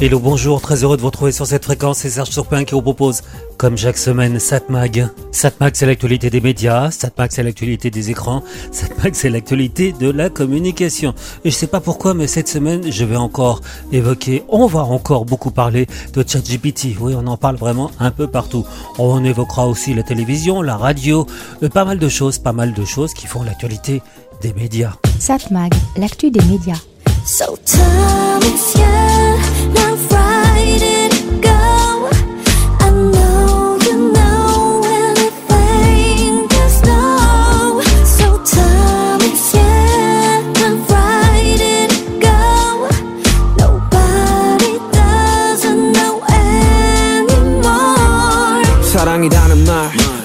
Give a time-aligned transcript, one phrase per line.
[0.00, 2.82] Hello, bonjour, très heureux de vous retrouver sur cette fréquence, c'est Serge Surpin qui vous
[2.82, 3.22] propose,
[3.56, 5.08] comme chaque semaine, Satmag.
[5.32, 10.30] Satmag, c'est l'actualité des médias, Satmag, c'est l'actualité des écrans, Satmag, c'est l'actualité de la
[10.30, 11.14] communication.
[11.44, 15.24] Et je sais pas pourquoi, mais cette semaine, je vais encore évoquer, on va encore
[15.24, 16.96] beaucoup parler de ChatGPT.
[17.00, 18.64] Oui, on en parle vraiment un peu partout.
[19.00, 21.26] On évoquera aussi la télévision, la radio,
[21.64, 24.00] euh, pas mal de choses, pas mal de choses qui font l'actualité
[24.42, 24.92] des médias.
[25.18, 26.80] Satmag, l'actu des médias.
[27.26, 29.57] So time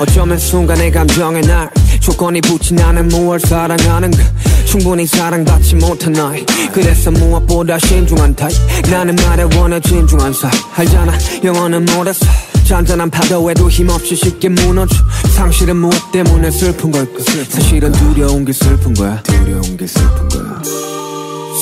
[0.04, 4.22] 어쩌면 순간의 감정의 날 조건이 붙인 나는 무얼 사랑하는가?
[4.66, 6.46] 충분히 사랑받지 못한 나이?
[6.74, 8.54] 그래서 무엇보다 신중한 타입
[8.92, 10.52] 나는 말에 원해 진중한 사.
[10.76, 12.26] 알잖아 영어는 못했어
[12.66, 14.94] 잔잔한 파도에도 힘없이 쉽게 무너져.
[15.36, 17.24] 상실은 무엇 때문에 슬픈 걸까?
[17.48, 19.24] 사실은 두려운 게 슬픈 거야.
[19.24, 20.62] 두려운 게 슬픈 거야.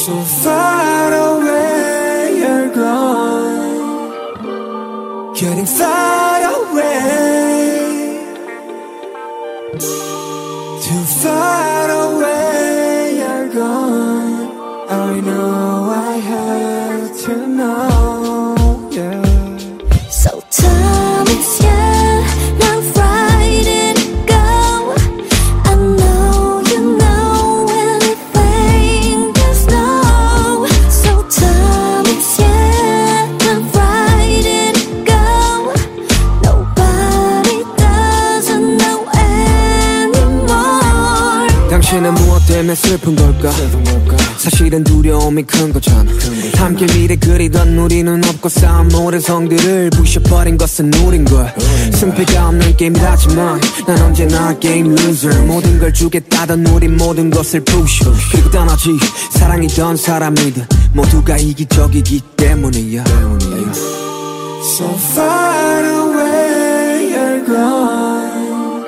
[0.03, 4.01] So far away you're gone.
[5.35, 7.60] Getting far away
[9.71, 14.51] Too far away you're gone.
[14.89, 18.00] I know I have to know
[43.41, 46.11] 걸까 사실은 두려움이 큰 거잖아.
[46.55, 51.53] 함께 미래 그리던 우리는 없고 쌓은 모든 성들을 부셔버린 것은 우린 걸
[51.93, 55.45] 승패가 없는 게임이라지만 난 언제나 게임 loser.
[55.45, 58.91] 모든 걸 주겠다던 우린 모든 것을 부셔 그리고 떠나지.
[59.31, 63.03] 사랑이던 사람이든 모두가 이기적이기 때문이야.
[64.63, 68.85] So far away you're gone.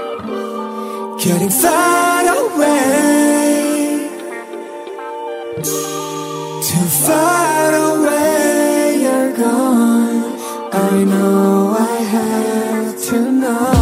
[1.20, 3.33] Getting far away
[5.64, 10.38] Too far away you're gone.
[10.74, 13.73] I know I have to know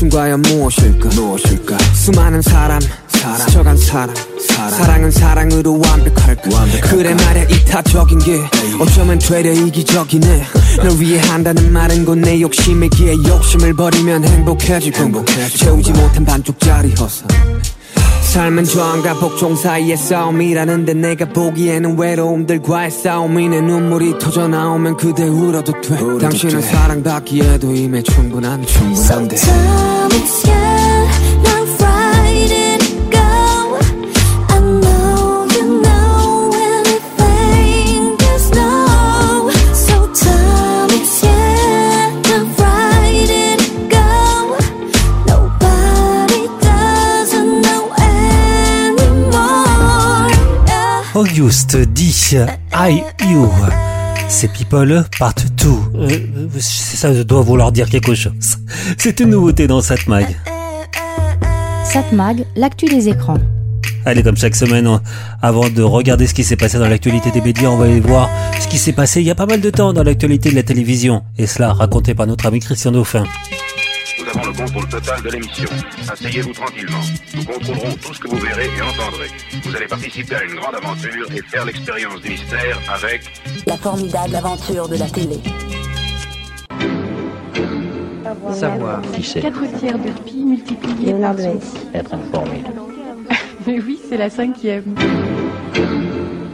[0.00, 1.10] 끝은 과연 무엇일까?
[1.10, 1.76] 무엇일까?
[1.94, 4.14] 수많은 사람, 스쳐간 사람,
[4.70, 6.48] 사랑 은 사랑으로 완벽할까?
[6.82, 8.40] 그래 말야 이타적인 게
[8.80, 10.44] 어쩌면 되려 이기적이네.
[10.82, 15.24] 널 위해 한다는 말은 곧 내 욕심이기에 욕심을 버리면 행복해지고
[15.58, 17.26] 채우지 못한 반쪽짜리 허사.
[18.30, 23.60] 삶은 저항과 복종 사이의 싸움이라는데 내가 보기에는 외로움들과의 싸움이네.
[23.60, 25.96] 눈물이 터져 나오면 그대 울어도 돼.
[26.20, 29.36] 당신은 사랑받기에도 이미 충분한 충분한데
[51.40, 52.34] Auguste dit
[52.74, 53.48] I You.
[54.28, 55.68] C'est People Part 2.
[55.94, 56.18] Euh,
[56.60, 58.58] ça doit vouloir dire quelque chose.
[58.98, 60.36] C'est une nouveauté dans Satmag.
[61.84, 63.38] Satmag, l'actu des écrans.
[64.04, 65.00] Allez, comme chaque semaine, on-
[65.40, 68.28] avant de regarder ce qui s'est passé dans l'actualité des médias, on va aller voir
[68.60, 70.62] ce qui s'est passé il y a pas mal de temps dans l'actualité de la
[70.62, 71.22] télévision.
[71.38, 73.24] Et cela raconté par notre ami Christian Dauphin.
[74.32, 75.68] Nous avons le contrôle total de l'émission.
[76.08, 77.00] Asseyez-vous tranquillement.
[77.34, 79.28] Nous contrôlerons tout ce que vous verrez et entendrez.
[79.64, 83.22] Vous allez participer à une grande aventure et faire l'expérience du mystère avec
[83.66, 85.38] La formidable aventure de la télé.
[88.52, 89.40] Savoir qui c'est.
[89.40, 92.62] 4 tiers de pi multiplié par Être informé.
[93.66, 94.94] Mais oui, c'est la cinquième.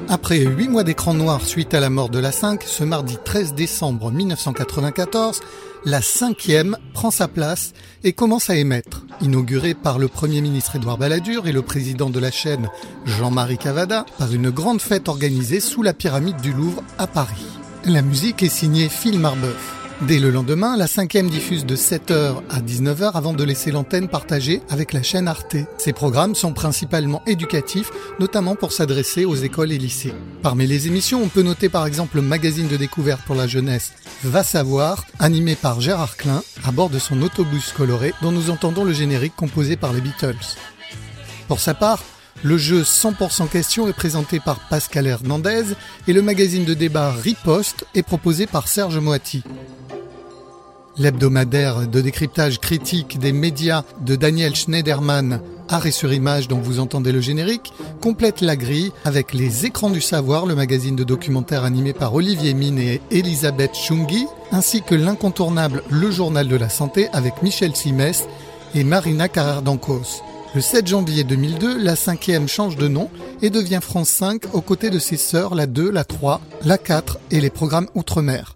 [0.08, 3.55] Après huit mois d'écran noir suite à la mort de la 5, ce mardi 13
[3.55, 5.40] décembre 1994,
[5.86, 7.72] la cinquième prend sa place
[8.02, 9.06] et commence à émettre.
[9.20, 12.68] Inaugurée par le Premier ministre Édouard Balladur et le président de la chaîne
[13.04, 17.46] Jean-Marie Cavada par une grande fête organisée sous la pyramide du Louvre à Paris.
[17.84, 19.85] La musique est signée Phil Marbeuf.
[20.02, 24.60] Dès le lendemain, la cinquième diffuse de 7h à 19h avant de laisser l'antenne partagée
[24.69, 25.56] avec la chaîne Arte.
[25.78, 27.90] Ces programmes sont principalement éducatifs,
[28.20, 30.12] notamment pour s'adresser aux écoles et lycées.
[30.43, 33.93] Parmi les émissions, on peut noter par exemple le magazine de découverte pour la jeunesse
[34.22, 38.84] Va savoir, animé par Gérard Klein, à bord de son autobus coloré, dont nous entendons
[38.84, 40.37] le générique composé par les Beatles.
[41.49, 42.02] Pour sa part,
[42.42, 45.64] le jeu 100% question est présenté par Pascal Hernandez
[46.06, 49.42] et le magazine de débat Riposte est proposé par Serge Moati.
[50.98, 57.12] L'hebdomadaire de décryptage critique des médias de Daniel Schneiderman, Arrêt sur image dont vous entendez
[57.12, 61.93] le générique, complète la grille avec Les Écrans du Savoir, le magazine de documentaire animé
[61.93, 67.42] par Olivier Mine et Elisabeth Chungi, ainsi que l'incontournable Le Journal de la Santé avec
[67.42, 68.26] Michel Simès
[68.75, 70.22] et Marina Carrère d'Ancos.
[70.54, 73.10] Le 7 janvier 2002, la cinquième change de nom
[73.42, 77.19] et devient France 5 aux côtés de ses sœurs la 2, la 3, la 4
[77.32, 78.55] et les programmes Outre-mer.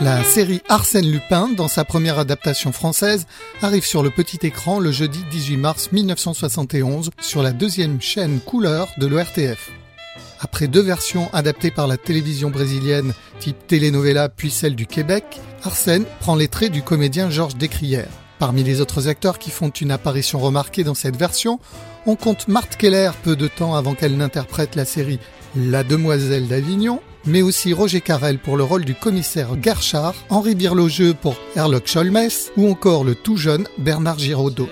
[0.00, 3.26] La série Arsène Lupin, dans sa première adaptation française,
[3.62, 8.86] arrive sur le petit écran le jeudi 18 mars 1971 sur la deuxième chaîne couleur
[8.98, 9.72] de l'ORTF.
[10.38, 16.04] Après deux versions adaptées par la télévision brésilienne type telenovela puis celle du Québec, Arsène
[16.20, 18.06] prend les traits du comédien Georges Descrières.
[18.38, 21.58] Parmi les autres acteurs qui font une apparition remarquée dans cette version,
[22.06, 25.18] on compte Marthe Keller peu de temps avant qu'elle n'interprète la série
[25.56, 31.14] La Demoiselle d'Avignon, mais aussi Roger Carrel pour le rôle du commissaire Garchard, Henri Birlogeux
[31.14, 34.68] pour Herlock Sholmes ou encore le tout jeune Bernard Giraudot.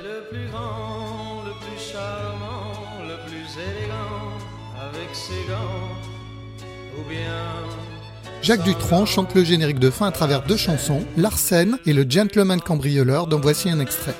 [8.42, 12.60] Jacques Dutronc chante le générique de fin à travers deux chansons, L'Arsène et le Gentleman
[12.60, 14.14] Cambrioleur dont voici un extrait.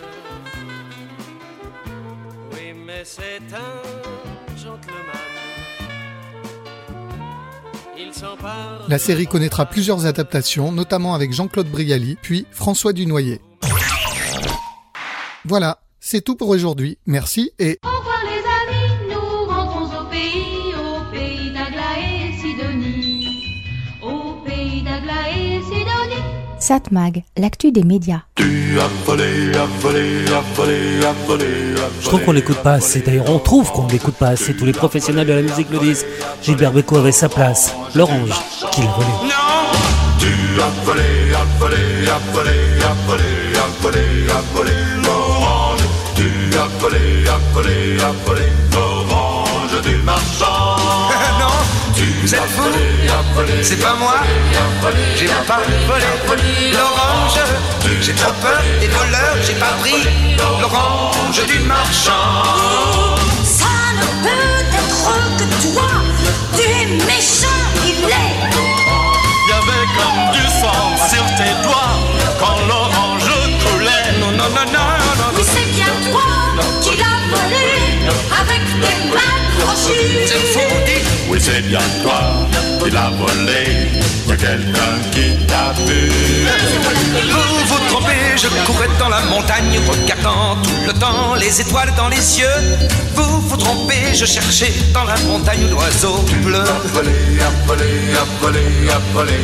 [2.53, 5.36] Oui, mais c'est un gentleman.
[8.89, 13.41] La série connaîtra plusieurs adaptations, notamment avec Jean-Claude Brialy, puis François Dunoyer.
[15.45, 16.99] Voilà, c'est tout pour aujourd'hui.
[17.07, 17.79] Merci et
[26.67, 28.23] Satmag, l'actu des médias.
[28.37, 28.49] Je
[32.03, 33.03] trouve qu'on l'écoute pas assez.
[33.03, 34.53] D'ailleurs, on trouve qu'on ne l'écoute pas assez.
[34.53, 36.05] Tous les professionnels de la musique le disent.
[36.43, 37.73] Gilbert Bécaud avait sa place.
[37.95, 38.33] L'orange,
[38.73, 39.07] qu'il a volé.
[40.19, 40.27] Tu
[40.61, 41.03] as volé,
[41.35, 41.77] as volé,
[42.09, 42.51] as volé,
[42.83, 43.23] as volé,
[43.55, 44.73] as volé, as volé
[45.05, 45.85] l'orange.
[46.17, 46.29] Tu
[46.59, 50.86] as volé, as volé, as volé l'orange du marchand.
[52.27, 54.17] Vous êtes C'est pas moi,
[55.17, 57.39] j'ai as pas volé l'orange.
[58.01, 60.03] J'ai trop peur des voleurs, j'ai pas pris
[60.61, 62.43] l'orange du marchand.
[63.45, 65.89] Ça ne peut être que toi.
[66.57, 68.57] Tu es méchant, il l'est.
[69.49, 71.95] Y avait comme du sang sur tes doigts
[72.41, 73.31] quand l'orange
[73.63, 74.19] coulait.
[74.21, 76.23] Non, non, non, non, non, c'est bien toi
[76.81, 80.27] qui l'as volé avec tes mains crochues.
[80.27, 80.96] c'est fou,
[81.47, 82.21] c'est bien toi
[82.83, 83.63] qui l'as volé.
[84.27, 86.11] Y a quelqu'un qui t'a vu.
[87.31, 92.09] Vous vous trompez, je courais dans la montagne, regardant tout le temps les étoiles dans
[92.09, 92.61] les yeux.
[93.15, 96.59] Vous vous trompez, je cherchais dans la montagne l'oiseau bleu.
[96.59, 97.13] A volé,
[97.67, 97.91] volé,
[98.41, 98.61] volé,
[99.15, 99.39] volé,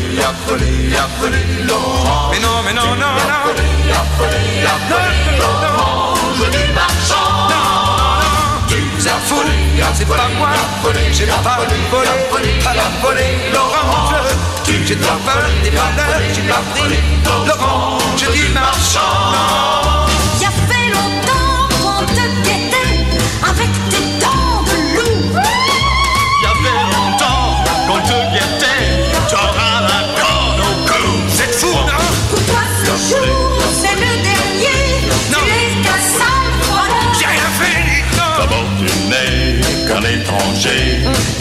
[0.48, 0.72] volé,
[1.20, 2.32] volé l'orange.
[2.32, 3.36] Mais non, mais non, non, non.
[3.36, 7.21] A volé, a volé l'orange du marchand.
[9.04, 9.34] Êtes fou,
[9.94, 10.50] c'est pas moi.
[11.12, 11.58] J'ai pas
[12.30, 13.24] volé, pas la volé.
[13.52, 14.14] L'orange.
[14.64, 16.98] J'ai trop peur des voleurs, j'ai pas pris
[17.46, 20.01] l'orange du marchand.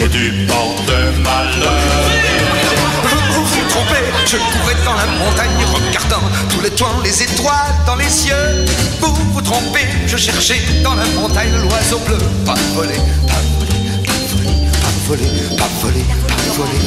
[0.00, 1.72] Et tu portes malheur.
[3.32, 7.96] Vous vous trompez, je courais dans la montagne regardant tous les toits, les étoiles dans
[7.96, 8.64] les yeux.
[9.00, 12.18] Vous vous trompez, je cherchais dans la montagne l'oiseau bleu.
[12.46, 12.94] Pas volé,
[13.26, 13.74] pas volé,
[14.80, 16.78] pas volé, pas volé, pas volé,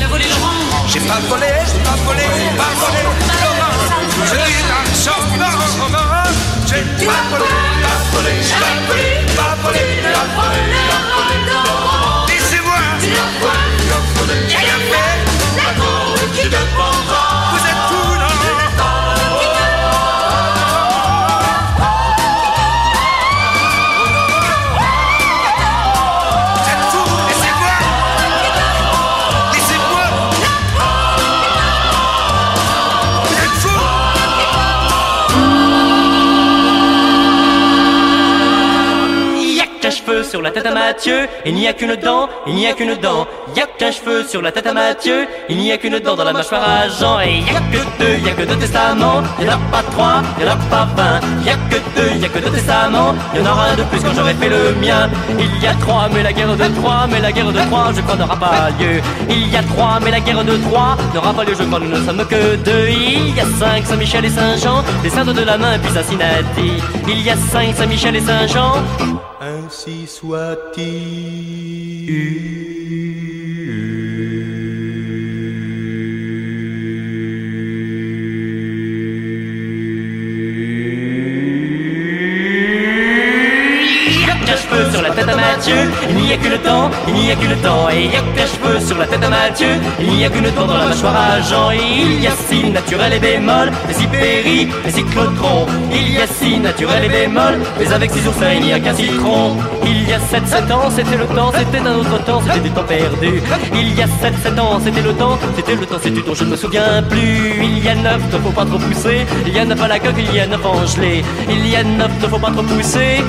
[0.00, 0.88] pas volé l'orange.
[0.88, 2.26] J'ai pas volé, j'ai pas volé,
[2.56, 3.96] pas volé l'orange.
[4.24, 6.06] Je dis non, non,
[6.66, 7.44] j'ai pas volé,
[7.82, 11.85] pas volé, pas volé, pas volé, pas volé, pas volé
[13.10, 13.50] la foi,
[13.88, 14.96] l'offre de qui a qui.
[40.36, 41.26] Sur la tête à Mathieu.
[41.46, 43.26] Il n'y a qu'une dent, il n'y a qu'une dent.
[43.56, 45.26] Y a qu'un cheveu sur la tête à Mathieu.
[45.48, 47.20] Il n'y a qu'une dent dans la mâchoire à Jean.
[47.20, 49.22] Et y a que deux, y a que deux testaments.
[49.40, 51.20] Y en a pas trois, y en a pas vingt.
[51.46, 53.14] Y a que deux, y a que deux testaments.
[53.34, 55.08] Y en aura un de plus quand j'aurai fait le mien.
[55.38, 58.02] Il y a trois, mais la guerre de trois, mais la guerre de trois, je
[58.02, 59.00] crois n'aura pas lieu.
[59.30, 61.54] Il y a trois, mais la guerre de trois n'aura pas lieu.
[61.58, 62.88] Je crois nous ne sommes que deux.
[62.90, 64.84] Il y a cinq, Saint-Michel et Saint-Jean.
[65.02, 66.72] Les saints de la main puis Cincinnati.
[67.08, 68.74] Il y a cinq, Saint-Michel et Saint-Jean.
[69.46, 71.36] Ainsi soit-il.
[84.92, 85.74] Sur la tête à Mathieu,
[86.26, 87.88] n'y a que le temps, il n'y a que le temps.
[87.90, 90.50] Et y a qu'un cheveu sur la tête à Mathieu, il n'y a que le
[90.50, 91.70] temps dans la mâchoire à Jean.
[91.70, 95.04] Et il y a si naturel et bémol, et si péri, et si.
[95.92, 98.94] Il y a si naturel et bémol, mais avec six oursins il n'y a qu'un
[98.94, 99.56] citron.
[99.84, 102.70] Il y a sept, sept ans, c'était le temps, c'était un autre temps, c'était du
[102.70, 103.42] temps perdu.
[103.74, 106.34] Il y a sept, sept ans, c'était le temps, c'était le temps, c'est du temps,
[106.34, 107.54] je ne me souviens plus.
[107.62, 109.26] Il y a neuf, ne faut pas trop pousser.
[109.46, 111.24] Il y a neuf à la coque, il y a neuf en gelée.
[111.48, 113.24] Il y a neuf, ne faut pas trop pousser.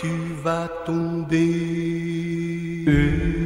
[0.00, 0.12] Tu
[0.44, 1.71] vas tomber.
[2.84, 3.41] Il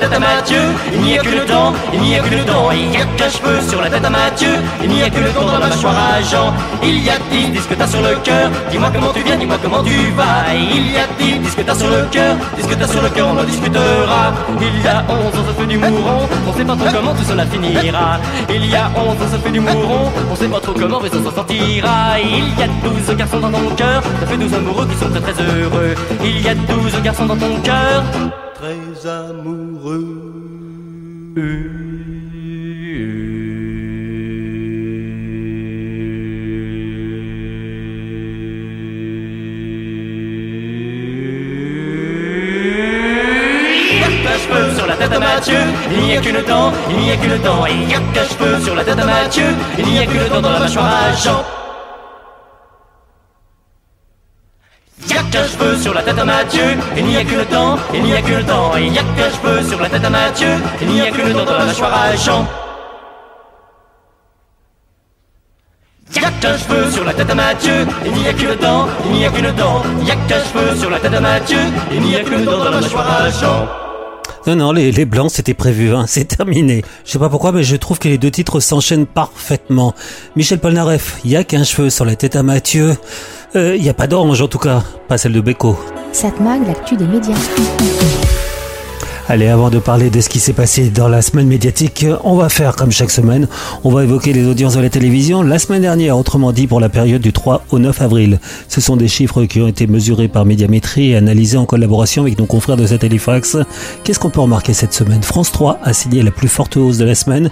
[0.00, 2.70] tête à Mathieu, il n'y a que le temps, il n'y a que le temps.
[2.72, 5.30] Il y a qu'un cheveu sur la tête à Mathieu, il n'y a que le
[5.30, 6.52] temps dans la mâchoire à Jean.
[6.82, 9.36] Il y a dix, dis ce que t'as sur le cœur, dis-moi comment tu viens,
[9.36, 10.54] dis-moi comment tu vas.
[10.54, 12.88] Il y a dix, dis ce que t'as sur le cœur, dis ce que t'as
[12.88, 14.32] sur le cœur, on en discutera.
[14.60, 17.24] Il y a onze, on se fait du mouron, on sait pas trop comment tout
[17.28, 18.18] cela finira.
[18.48, 21.10] Il y a onze, on se fait du mouron, on sait pas trop comment, mais
[21.10, 22.18] ça s'en sortira.
[22.22, 25.20] Il y a douze garçons dans ton cœur, ça fait douze amoureux qui sont très
[25.20, 25.94] très heureux.
[26.24, 28.02] Il y a douze garçons dans ton cœur.
[28.60, 30.26] Très amoureux.
[44.76, 45.54] Sur la tête à Mathieu,
[45.90, 47.64] il n'y a qu'une dent, il n'y a qu'une dent.
[47.64, 49.46] Il y a qu'un cheveu sur la tête à Mathieu,
[49.78, 51.42] il n'y a qu'une dent dans la mâchoire à Jean.
[55.06, 57.76] Il y a qu'un cheveu sur la tête à Mathieu, il n'y a qu'une dent,
[57.94, 58.72] il n'y a qu'une dent.
[58.76, 60.48] Il y a qu'un cheveu sur la tête à Mathieu,
[60.82, 62.46] il n'y a qu'une dent dans la mâchoire à Jean.
[66.40, 69.30] Qu'un cheveu sur la tête à Mathieu, il n'y a qu'une dent, il n'y a
[69.30, 69.82] qu'une dent.
[70.00, 71.58] Il y a qu'un cheveu sur la tête à Mathieu,
[71.92, 73.68] il n'y a qu'une dent dans la mâchoire à Jean.
[74.46, 76.82] Non, non, les, les blancs, c'était prévu, hein, c'est terminé.
[77.04, 79.94] Je sais pas pourquoi, mais je trouve que les deux titres s'enchaînent parfaitement.
[80.34, 82.96] Michel Polnareff, y a qu'un cheveu sur la tête à Mathieu.
[83.56, 85.76] Euh, Il y a pas d'orange en tout cas, pas celle de Beko.
[86.12, 87.34] Satmag, l'actu des médias.
[89.28, 92.48] Allez, avant de parler de ce qui s'est passé dans la semaine médiatique, on va
[92.48, 93.46] faire comme chaque semaine,
[93.84, 96.88] on va évoquer les audiences de la télévision la semaine dernière, autrement dit pour la
[96.88, 98.40] période du 3 au 9 avril.
[98.66, 102.40] Ce sont des chiffres qui ont été mesurés par Médiamétrie et analysés en collaboration avec
[102.40, 103.56] nos confrères de Satellifax.
[104.02, 105.22] Qu'est-ce qu'on peut remarquer cette semaine?
[105.22, 107.50] France 3 a signé la plus forte hausse de la semaine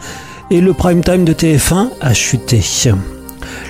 [0.51, 2.61] et le prime time de TF1 a chuté.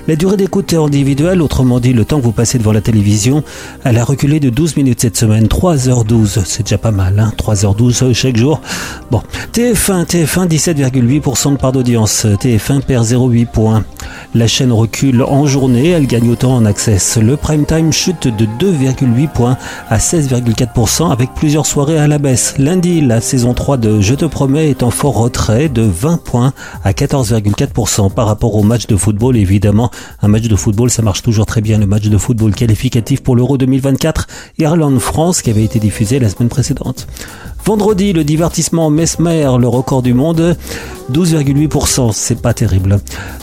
[0.07, 3.43] La durée d'écoute individuelle, autrement dit le temps que vous passez devant la télévision,
[3.85, 8.13] elle a reculé de 12 minutes cette semaine, 3h12, c'est déjà pas mal, hein 3h12
[8.15, 8.61] chaque jour.
[9.11, 9.23] Bon,
[9.53, 13.85] TF1, TF1 17,8% de part d'audience, TF1 perd 0,8 points.
[14.35, 17.17] La chaîne recule en journée, elle gagne autant en access.
[17.17, 19.57] Le prime time chute de 2,8 points
[19.89, 22.55] à 16,4% avec plusieurs soirées à la baisse.
[22.59, 26.53] Lundi, la saison 3 de Je te promets est en fort retrait de 20 points
[26.85, 29.68] à 14,4% par rapport au match de football évidemment.
[30.23, 31.79] Un match de football, ça marche toujours très bien.
[31.79, 34.27] Le match de football qualificatif pour l'Euro 2024,
[34.59, 37.07] Irlande-France, qui avait été diffusé la semaine précédente.
[37.65, 40.57] Vendredi, le divertissement Mesmer, le record du monde,
[41.12, 42.99] 12,8%, c'est pas terrible.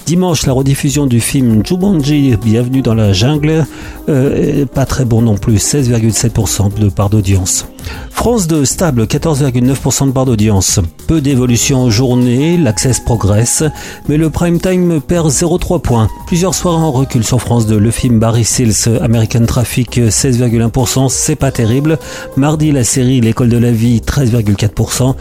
[0.06, 3.66] Dimanche, la rediffusion du film Jumanji, Bienvenue dans la jungle,
[4.08, 7.66] euh, pas très bon non plus, 16,7% de part d'audience.
[8.12, 10.80] France 2, stable, 14,9% de part d'audience.
[11.08, 13.64] Peu d'évolution en journée, l'access progresse,
[14.08, 16.08] mais le prime time perd 0,3 points.
[16.26, 17.78] Plusieurs soirs en recul sur France 2.
[17.78, 22.00] Le film Barry Sills, American Traffic, 16,1%, c'est pas terrible.
[22.38, 25.14] Mardi, la série L'école de la vie, 13,4%.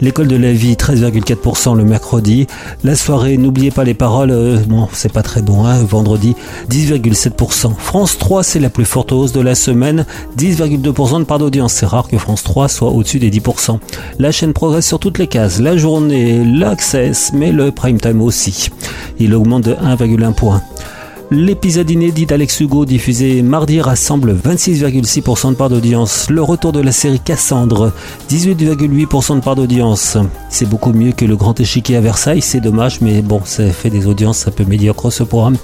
[0.00, 2.46] L'école de la vie, 13,4% le mercredi.
[2.84, 5.84] La soirée, n'oubliez pas les paroles, euh, bon, c'est pas très bon, hein.
[5.84, 6.34] Vendredi,
[6.70, 7.74] 10,7%.
[7.76, 10.06] France 3, c'est la plus forte hausse de la semaine,
[10.38, 11.74] 10,2% de part d'audience.
[11.74, 13.78] C'est rare que France 3 soit au-dessus des 10%.
[14.18, 15.60] La chaîne progresse sur toutes les cases.
[15.60, 18.70] La journée, l'access, mais le prime time aussi.
[19.18, 20.62] Il augmente de 1,1 point.
[21.32, 26.28] L'épisode inédit d'Alex Hugo diffusé mardi rassemble 26,6% de part d'audience.
[26.28, 27.92] Le retour de la série Cassandre,
[28.28, 30.18] 18,8% de part d'audience.
[30.48, 33.90] C'est beaucoup mieux que le grand échiquier à Versailles, c'est dommage, mais bon, ça fait
[33.90, 35.56] des audiences un peu médiocres ce programme.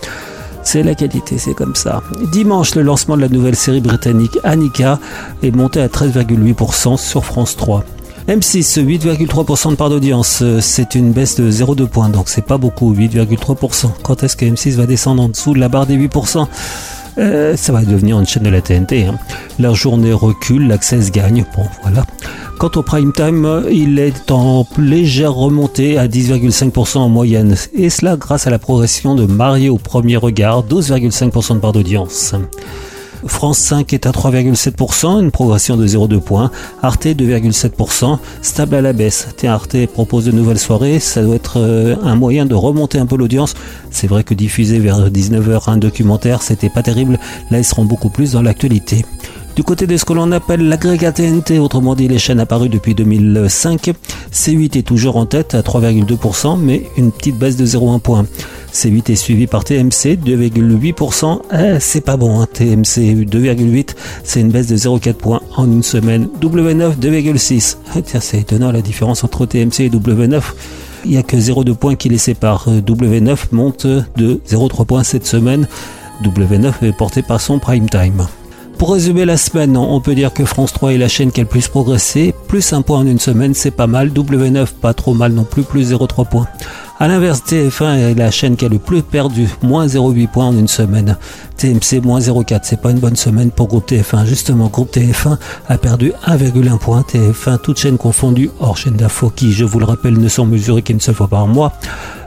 [0.62, 2.00] C'est la qualité, c'est comme ça.
[2.30, 5.00] Dimanche, le lancement de la nouvelle série britannique Annika
[5.42, 7.84] est monté à 13,8% sur France 3.
[8.28, 12.58] M6, 8,3% de part d'audience, euh, c'est une baisse de 0,2 points, donc c'est pas
[12.58, 13.90] beaucoup, 8,3%.
[14.02, 16.48] Quand est-ce que M6 va descendre en dessous de la barre des 8%
[17.18, 19.06] euh, ça va devenir une chaîne de la TNT.
[19.06, 19.18] Hein.
[19.58, 21.46] La journée recule, l'Access gagne.
[21.56, 22.04] Bon, voilà.
[22.58, 27.56] Quant au prime time, il est en légère remontée à 10,5% en moyenne.
[27.72, 32.34] Et cela grâce à la progression de Marié au premier regard, 12,5% de part d'audience.
[33.26, 36.50] France 5 est à 3,7%, une progression de 0,2 points.
[36.82, 39.28] Arte 2,7%, stable à la baisse.
[39.36, 39.58] Tiens,
[39.92, 43.54] propose de nouvelles soirées, ça doit être euh, un moyen de remonter un peu l'audience.
[43.90, 47.18] C'est vrai que diffuser vers 19h un documentaire, c'était pas terrible.
[47.50, 49.04] Là, ils seront beaucoup plus dans l'actualité.
[49.56, 52.94] Du côté de ce que l'on appelle l'agrégat TNT, autrement dit les chaînes apparues depuis
[52.94, 53.90] 2005,
[54.30, 58.26] C8 est toujours en tête à 3,2%, mais une petite baisse de 0,1 point.
[58.74, 61.40] C8 est suivi par TMC, 2,8%.
[61.54, 62.46] Eh, c'est pas bon, hein.
[62.52, 63.94] TMC 2,8,
[64.24, 66.28] c'est une baisse de 0,4 points en une semaine.
[66.42, 67.78] W9, 2,6.
[67.94, 70.42] Ah, tiens, c'est étonnant la différence entre TMC et W9
[71.06, 72.68] il n'y a que 0,2 points qui les séparent.
[72.68, 75.66] W9 monte de 0,3 points cette semaine.
[76.22, 78.26] W9 est porté par son prime time.
[78.78, 81.44] Pour résumer la semaine, on peut dire que France 3 est la chaîne qui a
[81.44, 82.34] le plus progressé.
[82.46, 84.10] Plus un point en une semaine, c'est pas mal.
[84.10, 86.46] W9, pas trop mal non plus, plus 0,3 points.
[86.98, 90.56] A l'inverse, TF1 est la chaîne qui a le plus perdu, moins 0,8 points en
[90.56, 91.18] une semaine.
[91.58, 94.24] TMC, moins 0,4, c'est pas une bonne semaine pour groupe TF1.
[94.24, 95.36] Justement, groupe TF1
[95.68, 97.02] a perdu 1,1 point.
[97.02, 100.80] TF1, toute chaîne confondue, hors chaîne d'info qui, je vous le rappelle, ne sont mesurées
[100.80, 101.72] qu'une seule fois par mois,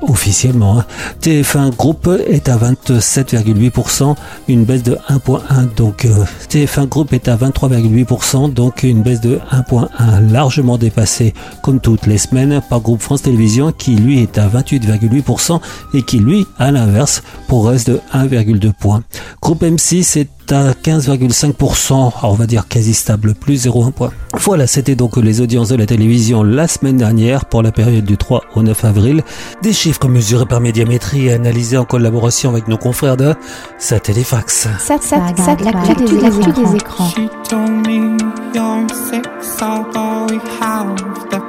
[0.02, 0.80] officiellement.
[0.80, 0.86] Hein.
[1.22, 4.16] TF1 groupe est à 27,8%,
[4.48, 5.76] une baisse de 1,1.
[5.76, 11.80] Donc euh, TF1 groupe est à 23,8%, donc une baisse de 1,1, largement dépassée, comme
[11.80, 15.60] toutes les semaines, par groupe France Télévisions, qui lui est à 28,8%
[15.94, 19.04] et qui lui, à l'inverse, progresse de 1,2 points.
[19.42, 24.12] Groupe M6 est à 15,5%, on va dire quasi stable, plus 0,1 point.
[24.34, 28.18] Voilà, c'était donc les audiences de la télévision la semaine dernière pour la période du
[28.18, 29.24] 3 au 9 avril.
[29.62, 33.36] Des chiffres mesurés par médiamétrie et analysés en collaboration avec nos confrères de
[33.78, 34.68] Satellifax.
[34.80, 37.10] Sat, sat, sat, l'actu des, écrans.
[37.10, 38.18] She told me
[38.54, 39.86] you're sick, so
[40.30, 40.96] we have
[41.30, 41.49] the power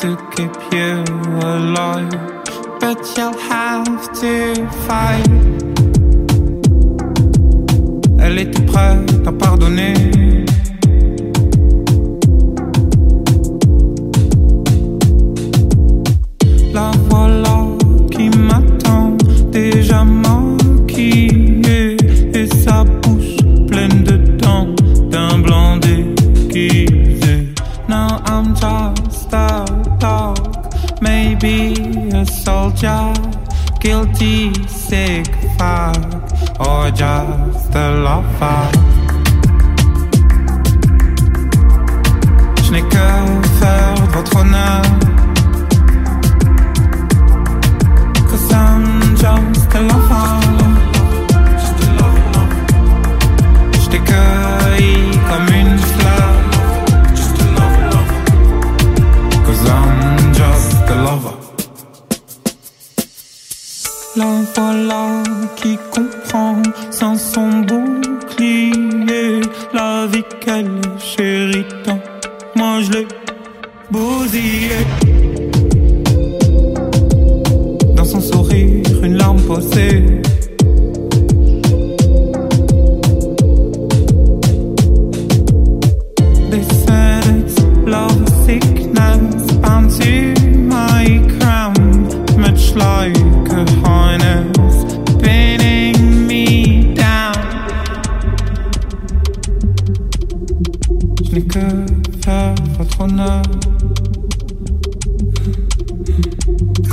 [0.00, 1.02] to keep you
[1.42, 2.10] alive.
[2.80, 4.54] But you'll have to
[4.86, 5.26] fight.
[8.20, 10.17] Elle était prête à pardonner.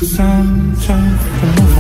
[0.06, 1.75] sometimes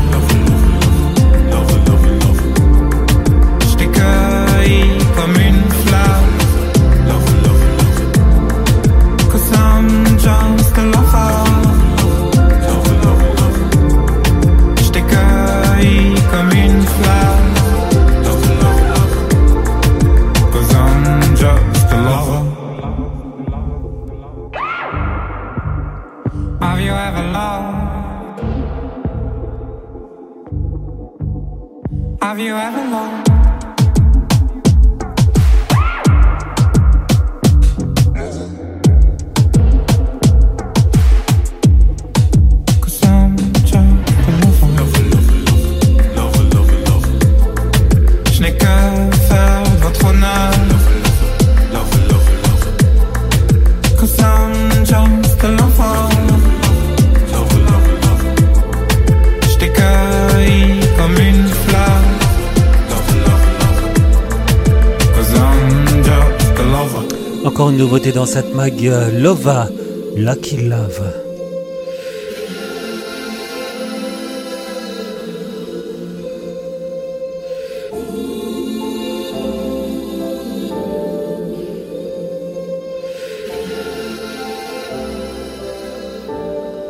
[68.67, 69.67] euh, Lova,
[70.15, 71.03] Lucky Love.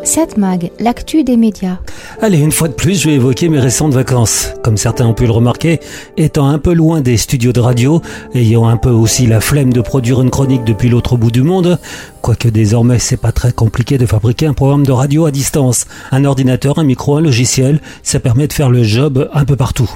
[0.03, 1.79] Cette mag, l'actu des médias.
[2.25, 4.49] Allez, une fois de plus, je vais évoquer mes récentes vacances.
[4.63, 5.79] Comme certains ont pu le remarquer,
[6.17, 8.01] étant un peu loin des studios de radio,
[8.33, 11.77] ayant un peu aussi la flemme de produire une chronique depuis l'autre bout du monde,
[12.23, 15.85] quoique désormais c'est pas très compliqué de fabriquer un programme de radio à distance.
[16.11, 19.91] Un ordinateur, un micro, un logiciel, ça permet de faire le job un peu partout.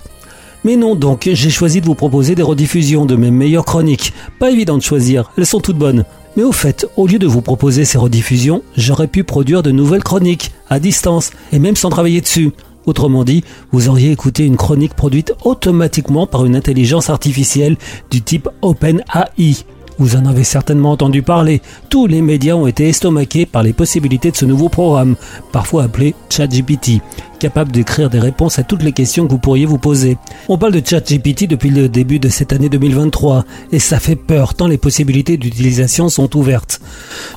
[0.64, 4.14] Mais non donc, j'ai choisi de vous proposer des rediffusions de mes meilleures chroniques.
[4.38, 6.06] Pas évident de choisir, elles sont toutes bonnes.
[6.40, 10.06] Mais au fait, au lieu de vous proposer ces rediffusions, j'aurais pu produire de nouvelles
[10.06, 12.52] chroniques, à distance, et même sans travailler dessus.
[12.86, 17.76] Autrement dit, vous auriez écouté une chronique produite automatiquement par une intelligence artificielle
[18.10, 19.66] du type OpenAI.
[19.98, 21.62] Vous en avez certainement entendu parler.
[21.90, 25.18] Tous les médias ont été estomaqués par les possibilités de ce nouveau programme,
[25.52, 27.02] parfois appelé ChatGPT,
[27.40, 30.18] capable d'écrire des réponses à toutes les questions que vous pourriez vous poser.
[30.48, 34.54] On parle de ChatGPT depuis le début de cette année 2023, et ça fait peur
[34.54, 36.82] tant les possibilités d'utilisation sont ouvertes.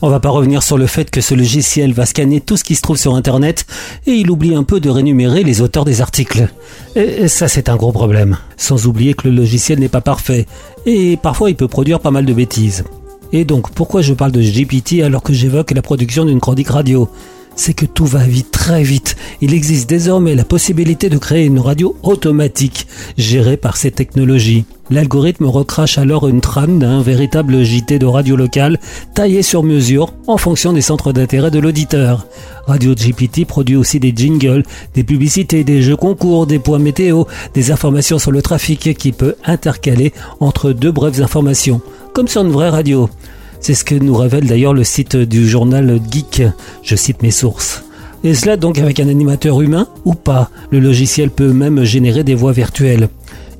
[0.02, 2.74] On va pas revenir sur le fait que ce logiciel va scanner tout ce qui
[2.74, 3.64] se trouve sur Internet,
[4.06, 6.48] et il oublie un peu de rémunérer les auteurs des articles.
[6.96, 8.36] Et ça c'est un gros problème.
[8.56, 10.46] Sans oublier que le logiciel n'est pas parfait,
[10.84, 12.84] et parfois il peut produire pas mal de bêtises.
[13.34, 17.08] Et donc, pourquoi je parle de GPT alors que j'évoque la production d'une chronique radio?
[17.56, 19.16] C'est que tout va vite, très vite.
[19.40, 22.86] Il existe désormais la possibilité de créer une radio automatique,
[23.18, 24.64] gérée par ces technologies.
[24.90, 28.78] L'algorithme recrache alors une trame d'un véritable JT de radio locale,
[29.14, 32.26] taillé sur mesure en fonction des centres d'intérêt de l'auditeur.
[32.66, 37.70] Radio GPT produit aussi des jingles, des publicités, des jeux concours, des points météo, des
[37.70, 41.80] informations sur le trafic qui peut intercaler entre deux brèves informations,
[42.12, 43.08] comme sur une vraie radio.
[43.62, 46.42] C'est ce que nous révèle d'ailleurs le site du journal Geek.
[46.82, 47.84] Je cite mes sources.
[48.24, 50.50] Et cela donc avec un animateur humain ou pas?
[50.70, 53.08] Le logiciel peut même générer des voix virtuelles.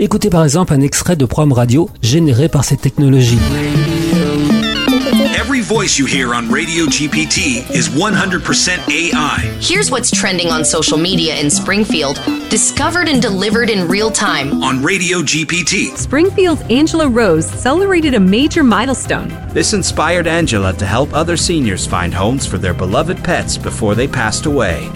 [0.01, 3.39] Écoutez par exemple un extrait de programme radio généré par cette technologie.
[5.43, 9.39] Every voice you hear on Radio GPT is 100% AI.
[9.61, 14.63] Here's what's trending on social media in Springfield, discovered and delivered in real time.
[14.63, 15.97] On Radio GPT.
[15.97, 19.31] Springfield's Angela Rose celebrated a major milestone.
[19.49, 24.07] This inspired Angela to help other seniors find homes for their beloved pets before they
[24.07, 24.89] passed away.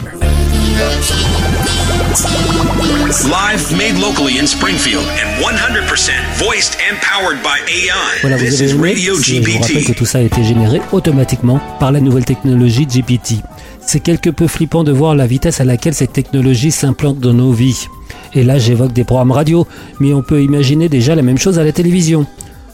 [3.07, 8.19] Live made locally in Springfield and 100% voiced and powered by AI.
[8.21, 11.61] Voilà, vous avez aimé Radio Je vous rappelle que tout ça a été généré automatiquement
[11.79, 13.35] par la nouvelle technologie GPT.
[13.81, 17.53] C'est quelque peu flippant de voir la vitesse à laquelle cette technologie s'implante dans nos
[17.53, 17.87] vies.
[18.35, 19.69] Et là, j'évoque des programmes radio,
[20.01, 22.27] mais on peut imaginer déjà la même chose à la télévision.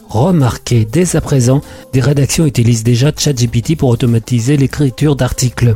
[0.09, 1.61] Remarquez, dès à présent,
[1.93, 5.75] des rédactions utilisent déjà ChatGPT pour automatiser l'écriture d'articles.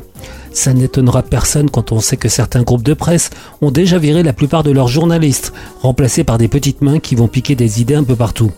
[0.54, 3.30] Ça n'étonnera personne quand on sait que certains groupes de presse
[3.62, 7.28] ont déjà viré la plupart de leurs journalistes, remplacés par des petites mains qui vont
[7.28, 8.52] piquer des idées un peu partout.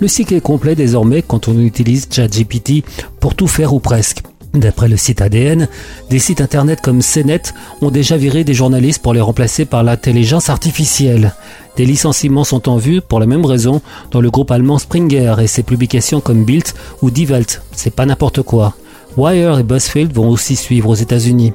[0.00, 2.84] Le cycle est complet désormais quand on utilise ChatGPT
[3.18, 4.22] pour tout faire ou presque.
[4.52, 5.68] D'après le site ADN,
[6.08, 7.42] des sites internet comme CNET
[7.82, 11.34] ont déjà viré des journalistes pour les remplacer par l'intelligence artificielle.
[11.76, 15.46] Des licenciements sont en vue pour la même raison dans le groupe allemand Springer et
[15.46, 16.66] ses publications comme Bild
[17.00, 17.62] ou Die Welt.
[17.72, 18.74] C'est pas n'importe quoi.
[19.16, 21.52] Wire et BuzzFeed vont aussi suivre aux États-Unis.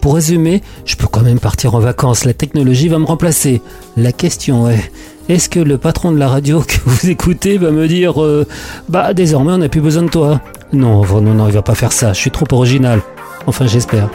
[0.00, 3.62] Pour résumer, je peux quand même partir en vacances, la technologie va me remplacer.
[3.96, 4.90] La question est,
[5.28, 8.46] est-ce que le patron de la radio que vous écoutez va me dire euh,
[8.88, 10.40] Bah désormais on n'a plus besoin de toi
[10.72, 13.00] Non, non, non, il va pas faire ça, je suis trop original.
[13.46, 14.10] Enfin j'espère.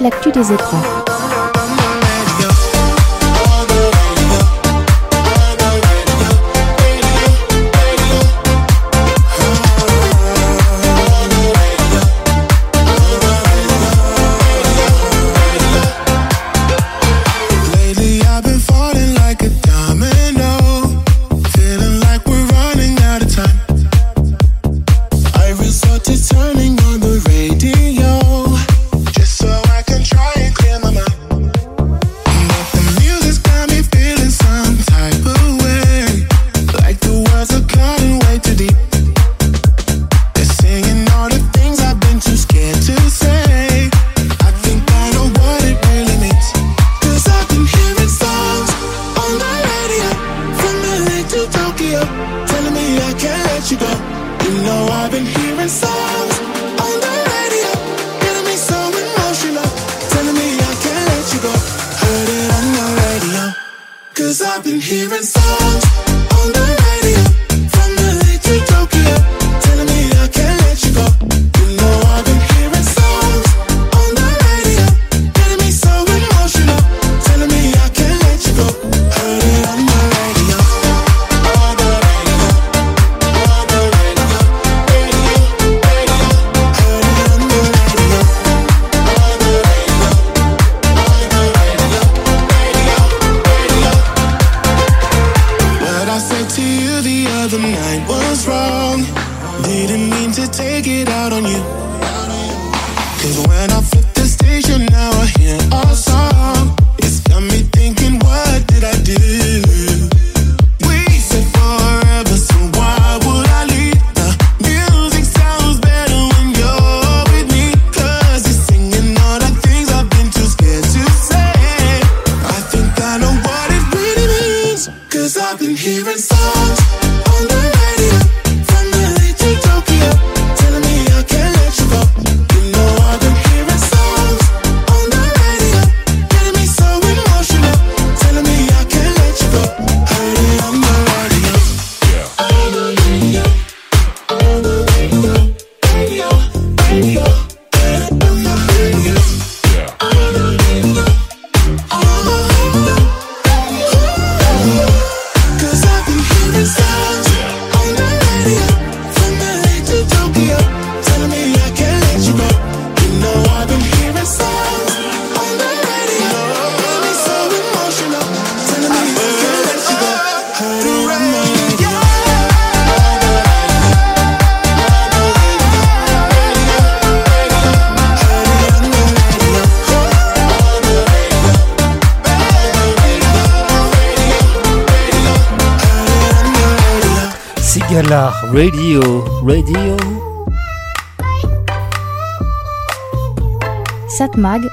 [0.00, 0.42] L'actu des.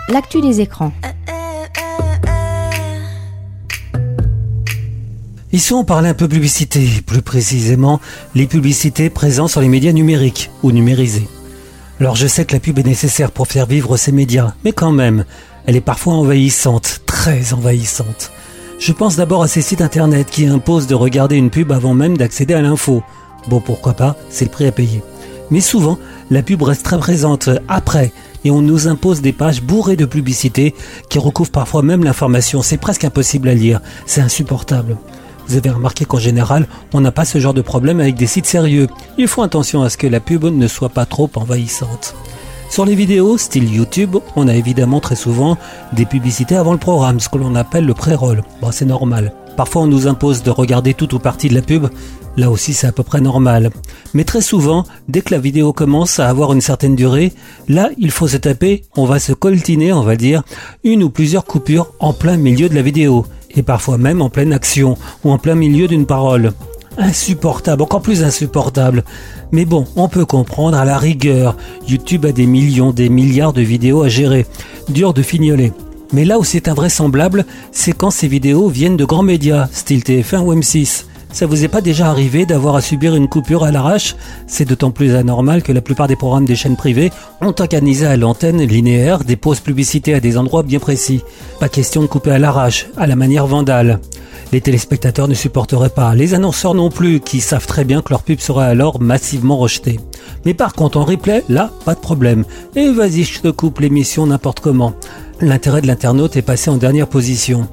[0.10, 0.92] L'actu des écrans.
[5.52, 8.00] Ici, on parlait un peu publicité, plus précisément
[8.36, 11.28] les publicités présentes sur les médias numériques ou numérisés.
[12.00, 14.92] Alors je sais que la pub est nécessaire pour faire vivre ces médias, mais quand
[14.92, 15.26] même,
[15.66, 18.32] elle est parfois envahissante, très envahissante.
[18.80, 22.16] Je pense d'abord à ces sites internet qui imposent de regarder une pub avant même
[22.16, 23.04] d'accéder à l'info.
[23.48, 25.02] Bon, pourquoi pas, c'est le prix à payer.
[25.52, 25.98] Mais souvent,
[26.30, 30.76] la pub reste très présente après et on nous impose des pages bourrées de publicités
[31.10, 32.62] qui recouvrent parfois même l'information.
[32.62, 34.98] C'est presque impossible à lire, c'est insupportable.
[35.48, 38.46] Vous avez remarqué qu'en général, on n'a pas ce genre de problème avec des sites
[38.46, 38.88] sérieux.
[39.18, 42.16] Il faut attention à ce que la pub ne soit pas trop envahissante.
[42.70, 45.58] Sur les vidéos, style YouTube, on a évidemment très souvent
[45.92, 48.44] des publicités avant le programme, ce que l'on appelle le pré-roll.
[48.62, 49.34] Bon, c'est normal.
[49.58, 51.88] Parfois, on nous impose de regarder tout ou partie de la pub.
[52.38, 53.72] Là aussi, c'est à peu près normal.
[54.14, 57.34] Mais très souvent, dès que la vidéo commence à avoir une certaine durée,
[57.68, 60.44] là, il faut se taper, on va se coltiner, on va dire,
[60.84, 63.26] une ou plusieurs coupures en plein milieu de la vidéo.
[63.56, 66.54] Et parfois même en pleine action ou en plein milieu d'une parole.
[66.98, 69.04] Insupportable, encore plus insupportable.
[69.52, 71.56] Mais bon, on peut comprendre à la rigueur.
[71.88, 74.46] YouTube a des millions, des milliards de vidéos à gérer.
[74.90, 75.72] Dur de fignoler.
[76.12, 80.40] Mais là où c'est invraisemblable, c'est quand ces vidéos viennent de grands médias, style TF1
[80.40, 81.06] ou M6.
[81.32, 84.16] Ça vous est pas déjà arrivé d'avoir à subir une coupure à l'arrache?
[84.48, 88.18] C'est d'autant plus anormal que la plupart des programmes des chaînes privées ont organisé à
[88.18, 91.22] l'antenne linéaire des pauses publicitaires à des endroits bien précis.
[91.60, 94.00] Pas question de couper à l'arrache, à la manière vandale.
[94.52, 98.24] Les téléspectateurs ne supporteraient pas, les annonceurs non plus, qui savent très bien que leur
[98.24, 100.00] pub sera alors massivement rejetée.
[100.46, 102.44] Mais par contre en replay, là, pas de problème.
[102.76, 104.94] Et vas-y, je te coupe l'émission n'importe comment.
[105.42, 107.68] L'intérêt de l'internaute est passé en dernière position.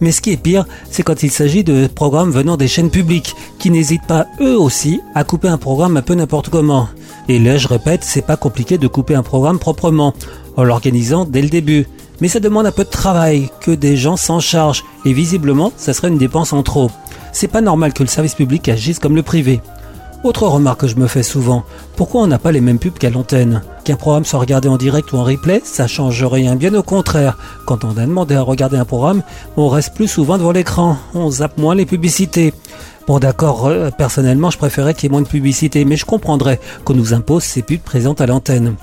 [0.00, 3.36] Mais ce qui est pire, c'est quand il s'agit de programmes venant des chaînes publiques,
[3.58, 6.88] qui n'hésitent pas eux aussi à couper un programme un peu n'importe comment.
[7.28, 10.14] Et là, je répète, c'est pas compliqué de couper un programme proprement,
[10.56, 11.86] en l'organisant dès le début.
[12.22, 15.92] Mais ça demande un peu de travail, que des gens s'en chargent, et visiblement, ça
[15.92, 16.90] serait une dépense en trop.
[17.32, 19.60] C'est pas normal que le service public agisse comme le privé.
[20.22, 21.64] Autre remarque que je me fais souvent,
[21.96, 23.62] pourquoi on n'a pas les mêmes pubs qu'à l'antenne?
[23.84, 27.38] Qu'un programme soit regardé en direct ou en replay, ça change rien, bien au contraire.
[27.64, 29.22] Quand on a demandé à regarder un programme,
[29.56, 32.52] on reste plus souvent devant l'écran, on zappe moins les publicités.
[33.06, 36.60] Bon d'accord, euh, personnellement je préférais qu'il y ait moins de publicité, mais je comprendrais
[36.84, 38.74] qu'on nous impose ces pubs présentes à l'antenne.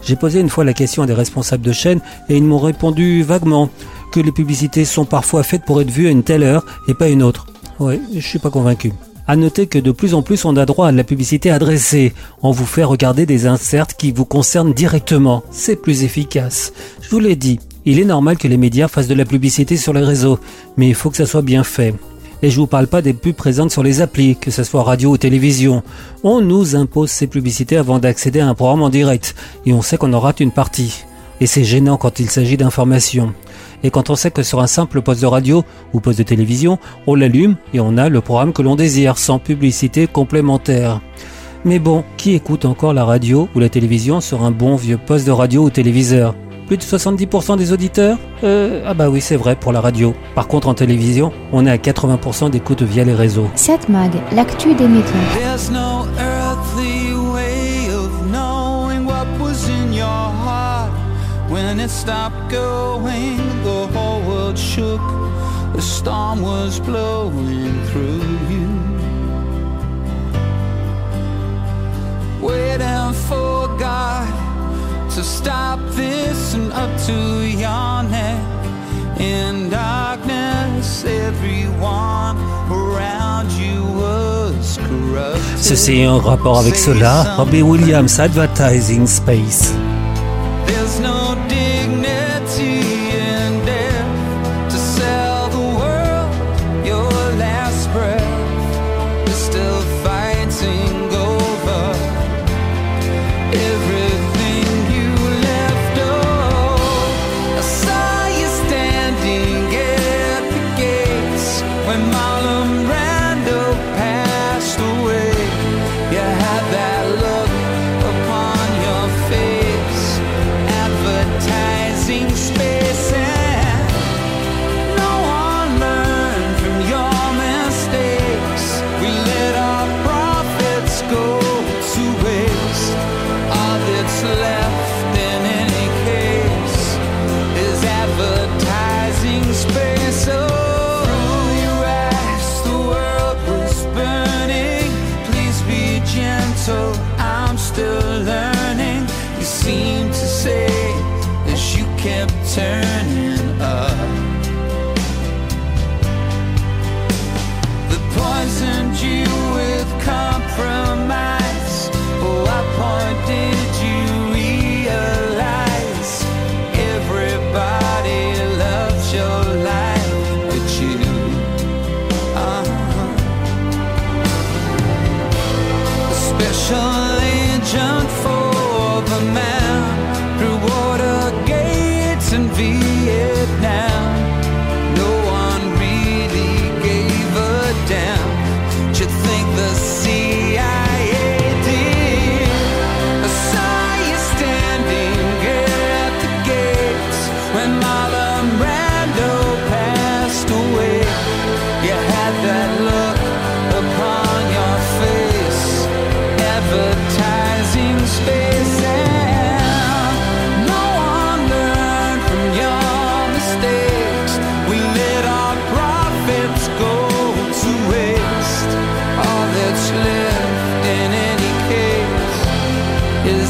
[0.00, 3.24] J'ai posé une fois la question à des responsables de chaîne et ils m'ont répondu
[3.24, 3.68] vaguement
[4.12, 7.08] que les publicités sont parfois faites pour être vues à une telle heure et pas
[7.08, 7.46] une autre.
[7.80, 8.92] Ouais, je suis pas convaincu.
[9.26, 12.12] À noter que de plus en plus on a droit à de la publicité adressée.
[12.42, 15.42] On vous fait regarder des inserts qui vous concernent directement.
[15.50, 16.72] C'est plus efficace.
[17.00, 19.94] Je vous l'ai dit, il est normal que les médias fassent de la publicité sur
[19.94, 20.38] les réseaux,
[20.76, 21.94] mais il faut que ça soit bien fait.
[22.42, 25.12] Et je vous parle pas des pubs présentes sur les applis, que ce soit radio
[25.12, 25.82] ou télévision.
[26.22, 29.34] On nous impose ces publicités avant d'accéder à un programme en direct,
[29.64, 31.04] et on sait qu'on en rate une partie.
[31.44, 33.34] Et c'est gênant quand il s'agit d'informations.
[33.82, 36.78] Et quand on sait que sur un simple poste de radio ou poste de télévision,
[37.06, 41.02] on l'allume et on a le programme que l'on désire, sans publicité complémentaire.
[41.66, 45.26] Mais bon, qui écoute encore la radio ou la télévision sur un bon vieux poste
[45.26, 46.34] de radio ou téléviseur?
[46.66, 48.16] Plus de 70% des auditeurs?
[48.42, 50.14] Euh, Ah bah oui, c'est vrai pour la radio.
[50.34, 53.50] Par contre, en télévision, on est à 80% d'écoute via les réseaux.
[53.54, 55.12] Satmag, l'actu des médias.
[61.84, 65.02] It stopped going, the whole world shook.
[65.74, 68.70] The storm was blowing through you.
[72.40, 74.32] Waiting for God
[75.14, 78.40] to stop this and up to your neck.
[79.20, 82.36] In darkness, everyone
[82.70, 85.58] around you was corrupted.
[85.58, 87.24] Ceci est en rapport avec cela.
[87.36, 89.74] Robbie Williams Advertising Space.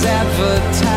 [0.07, 0.94] advertised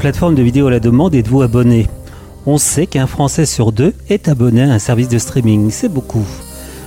[0.00, 1.86] plateformes de vidéo à la demande êtes-vous abonné?
[2.46, 6.24] On sait qu'un Français sur deux est abonné à un service de streaming, c'est beaucoup.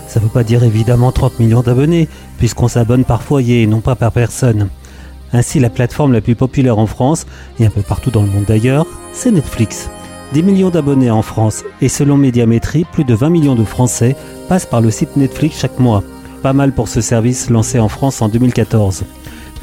[0.08, 2.10] Ça ne veut pas dire évidemment 30 millions d'abonnés,
[2.40, 4.70] puisqu'on s'abonne par foyer et non pas par personne.
[5.32, 7.28] Ainsi, la plateforme la plus populaire en France,
[7.60, 9.92] et un peu partout dans le monde d'ailleurs, c'est Netflix.
[10.34, 14.16] 10 millions d'abonnés en France, et selon Médiamétrie, plus de 20 millions de Français
[14.50, 16.04] passent par le site Netflix chaque mois.
[16.42, 19.04] pas mal pour ce service lancé en France en 2014.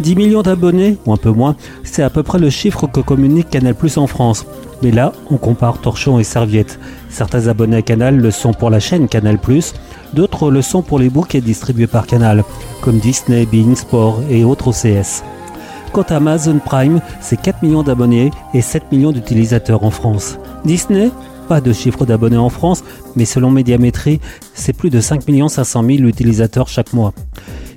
[0.00, 3.50] 10 millions d'abonnés, ou un peu moins, c'est à peu près le chiffre que communique
[3.50, 4.46] Canal Plus en France.
[4.82, 6.78] Mais là, on compare torchon et serviette.
[7.10, 9.38] Certains abonnés à Canal le sont pour la chaîne Canal
[10.14, 12.44] d'autres le sont pour les bouquets distribués par Canal,
[12.80, 15.22] comme Disney, Bein Sport et autres OCS.
[15.92, 20.38] Quant à Amazon Prime, c'est 4 millions d'abonnés et 7 millions d'utilisateurs en France.
[20.64, 21.10] Disney
[21.50, 22.84] pas de chiffre d'abonnés en France,
[23.16, 24.20] mais selon Médiamétrie,
[24.54, 27.12] c'est plus de 5 500 000 utilisateurs chaque mois.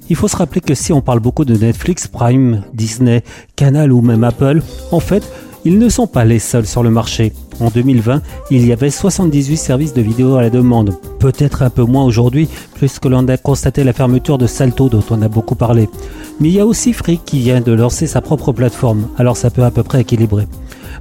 [0.09, 3.23] Il faut se rappeler que si on parle beaucoup de Netflix, Prime, Disney,
[3.55, 5.23] Canal ou même Apple, en fait,
[5.65, 7.31] ils ne sont pas les seuls sur le marché.
[7.61, 10.95] En 2020, il y avait 78 services de vidéo à la demande.
[11.19, 15.21] Peut-être un peu moins aujourd'hui, puisque l'on a constaté la fermeture de Salto dont on
[15.21, 15.87] a beaucoup parlé.
[16.39, 19.49] Mais il y a aussi Free qui vient de lancer sa propre plateforme, alors ça
[19.49, 20.47] peut à peu près équilibrer.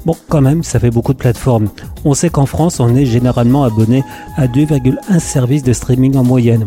[0.04, 1.68] Bon, quand même, ça fait beaucoup de plateformes.
[2.04, 4.04] On sait qu'en France, on est généralement abonné
[4.36, 6.66] à 2,1 services de streaming en moyenne.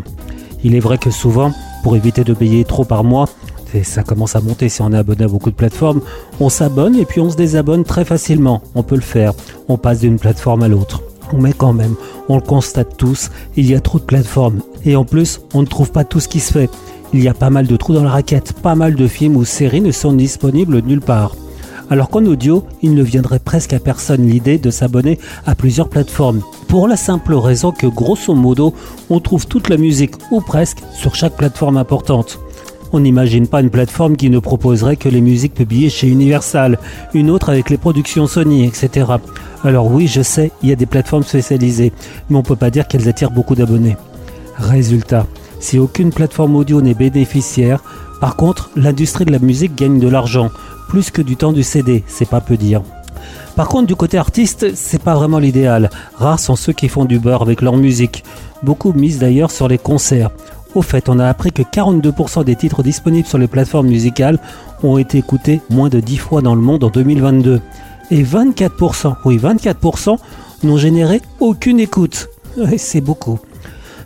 [0.64, 1.52] Il est vrai que souvent,
[1.86, 3.28] pour éviter de payer trop par mois,
[3.72, 6.00] et ça commence à monter si on est abonné à beaucoup de plateformes,
[6.40, 8.60] on s'abonne et puis on se désabonne très facilement.
[8.74, 9.34] On peut le faire.
[9.68, 11.04] On passe d'une plateforme à l'autre.
[11.32, 11.94] Mais quand même,
[12.28, 14.62] on le constate tous, il y a trop de plateformes.
[14.84, 16.70] Et en plus, on ne trouve pas tout ce qui se fait.
[17.14, 19.44] Il y a pas mal de trous dans la raquette, pas mal de films ou
[19.44, 21.36] séries ne sont disponibles nulle part.
[21.88, 26.42] Alors qu'en audio, il ne viendrait presque à personne l'idée de s'abonner à plusieurs plateformes.
[26.66, 28.74] Pour la simple raison que grosso modo,
[29.08, 32.40] on trouve toute la musique, ou presque, sur chaque plateforme importante.
[32.92, 36.78] On n'imagine pas une plateforme qui ne proposerait que les musiques publiées chez Universal,
[37.14, 39.06] une autre avec les productions Sony, etc.
[39.64, 41.92] Alors oui, je sais, il y a des plateformes spécialisées,
[42.30, 43.96] mais on peut pas dire qu'elles attirent beaucoup d'abonnés.
[44.56, 45.26] Résultat,
[45.60, 47.82] si aucune plateforme audio n'est bénéficiaire,
[48.20, 50.50] par contre, l'industrie de la musique gagne de l'argent,
[50.88, 52.82] plus que du temps du CD, c'est pas peu dire.
[53.56, 55.90] Par contre, du côté artiste, c'est pas vraiment l'idéal.
[56.14, 58.22] Rares sont ceux qui font du beurre avec leur musique.
[58.62, 60.30] Beaucoup misent d'ailleurs sur les concerts.
[60.74, 64.38] Au fait, on a appris que 42% des titres disponibles sur les plateformes musicales
[64.82, 67.62] ont été écoutés moins de 10 fois dans le monde en 2022.
[68.10, 70.18] Et 24%, oui 24%,
[70.64, 72.28] n'ont généré aucune écoute.
[72.76, 73.38] C'est beaucoup.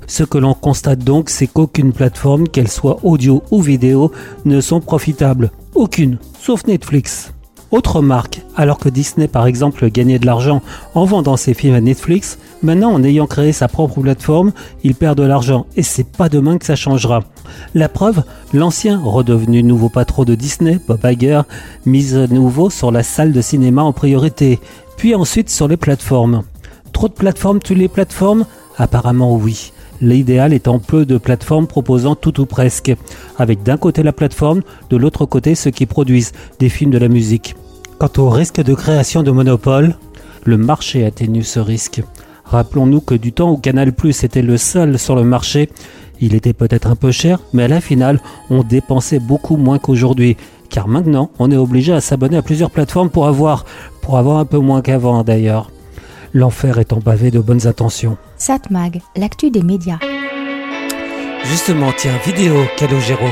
[0.06, 4.10] Ce que l'on constate donc, c'est qu'aucune plateforme, qu'elle soit audio ou vidéo,
[4.44, 5.52] ne sont profitables.
[5.74, 7.32] Aucune, sauf Netflix.
[7.70, 10.60] Autre marque, alors que Disney par exemple gagnait de l'argent
[10.94, 14.50] en vendant ses films à Netflix, maintenant en ayant créé sa propre plateforme,
[14.82, 17.22] il perd de l'argent et c'est pas demain que ça changera.
[17.74, 21.42] La preuve, l'ancien redevenu nouveau patron de Disney, Bob Iger,
[21.86, 24.58] mise à nouveau sur la salle de cinéma en priorité,
[24.96, 26.42] puis ensuite sur les plateformes.
[26.92, 28.46] Trop de plateformes tuent les plateformes?
[28.76, 29.72] Apparemment oui.
[30.00, 32.94] L'idéal étant peu de plateformes proposant tout ou presque,
[33.38, 37.08] avec d'un côté la plateforme, de l'autre côté ceux qui produisent des films de la
[37.08, 37.54] musique.
[37.98, 39.96] Quant au risque de création de monopole,
[40.44, 42.02] le marché atténue ce risque.
[42.44, 45.68] Rappelons-nous que du temps où Canal Plus était le seul sur le marché,
[46.20, 48.20] il était peut-être un peu cher, mais à la finale,
[48.50, 50.36] on dépensait beaucoup moins qu'aujourd'hui.
[50.68, 53.64] Car maintenant, on est obligé à s'abonner à plusieurs plateformes pour avoir,
[54.02, 55.70] pour avoir un peu moins qu'avant d'ailleurs.
[56.32, 58.16] L'enfer étant pavé de bonnes intentions.
[58.36, 59.98] Satmag, l'actu des médias.
[61.44, 63.26] Justement, tiens, vidéo, Calogero.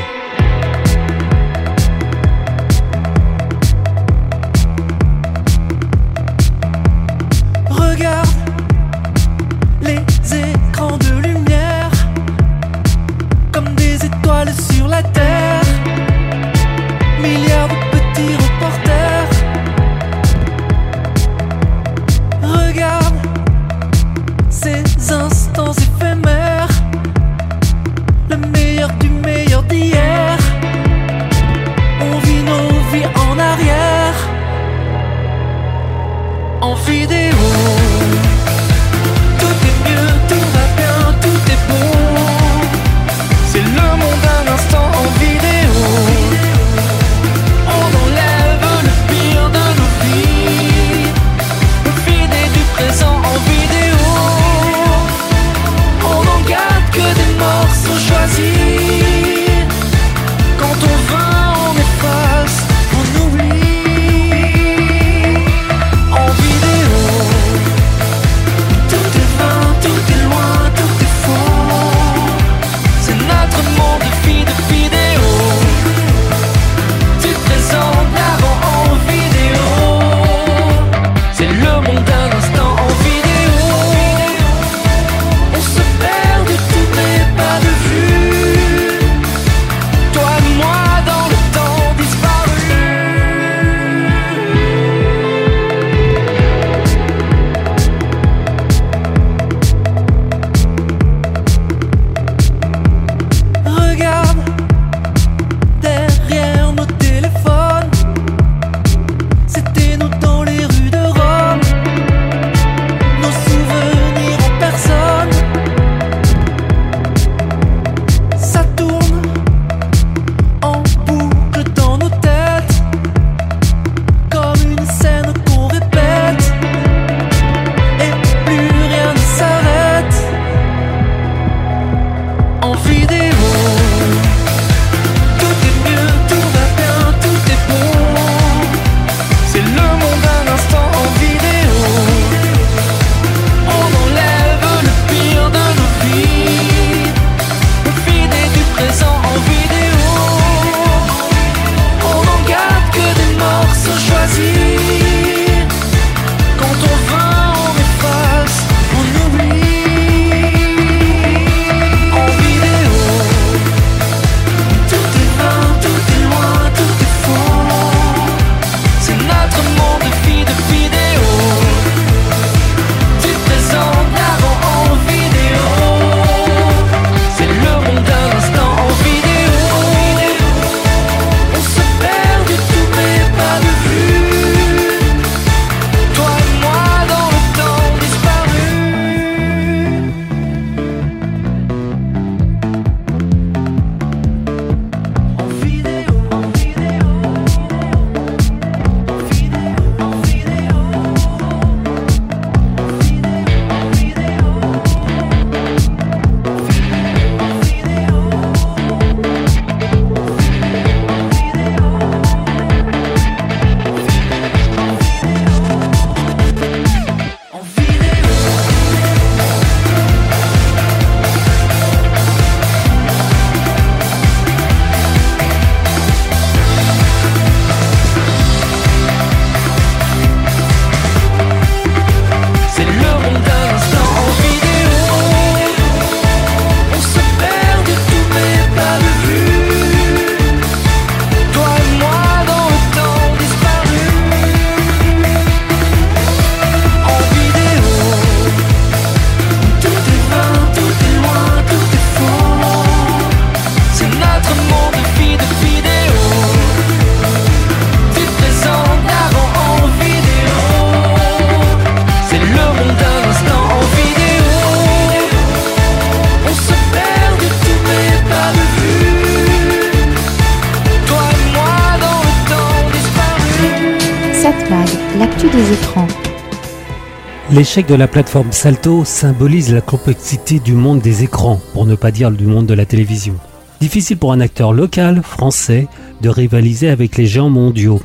[277.51, 282.11] L'échec de la plateforme Salto symbolise la complexité du monde des écrans, pour ne pas
[282.11, 283.37] dire du monde de la télévision.
[283.81, 285.89] Difficile pour un acteur local, français,
[286.21, 288.03] de rivaliser avec les géants mondiaux.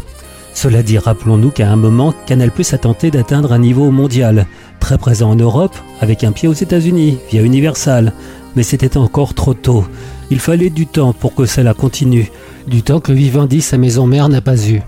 [0.53, 4.47] Cela dit, rappelons-nous qu'à un moment, Canal Plus a tenté d'atteindre un niveau mondial,
[4.79, 8.13] très présent en Europe, avec un pied aux États-Unis, via Universal.
[8.55, 9.83] Mais c'était encore trop tôt.
[10.31, 12.31] Il fallait du temps pour que cela continue,
[12.65, 14.81] du temps que Vivendi, sa maison mère, n'a pas eu.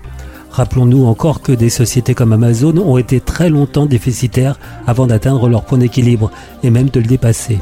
[0.55, 5.65] Rappelons-nous encore que des sociétés comme Amazon ont été très longtemps déficitaires avant d'atteindre leur
[5.65, 6.31] point d'équilibre
[6.63, 7.59] et même de le dépasser.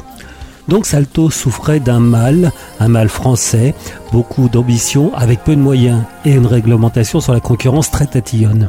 [0.68, 3.74] Donc Salto souffrait d'un mal, un mal français,
[4.12, 8.68] beaucoup d'ambition avec peu de moyens et une réglementation sur la concurrence très tatillonne.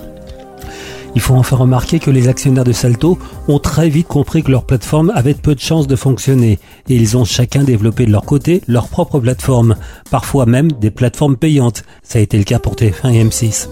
[1.14, 4.66] Il faut enfin remarquer que les actionnaires de Salto ont très vite compris que leur
[4.66, 6.58] plateforme avait peu de chances de fonctionner
[6.90, 9.76] et ils ont chacun développé de leur côté leur propre plateforme,
[10.10, 11.84] parfois même des plateformes payantes.
[12.02, 13.68] Ça a été le cas pour TF1 et M6.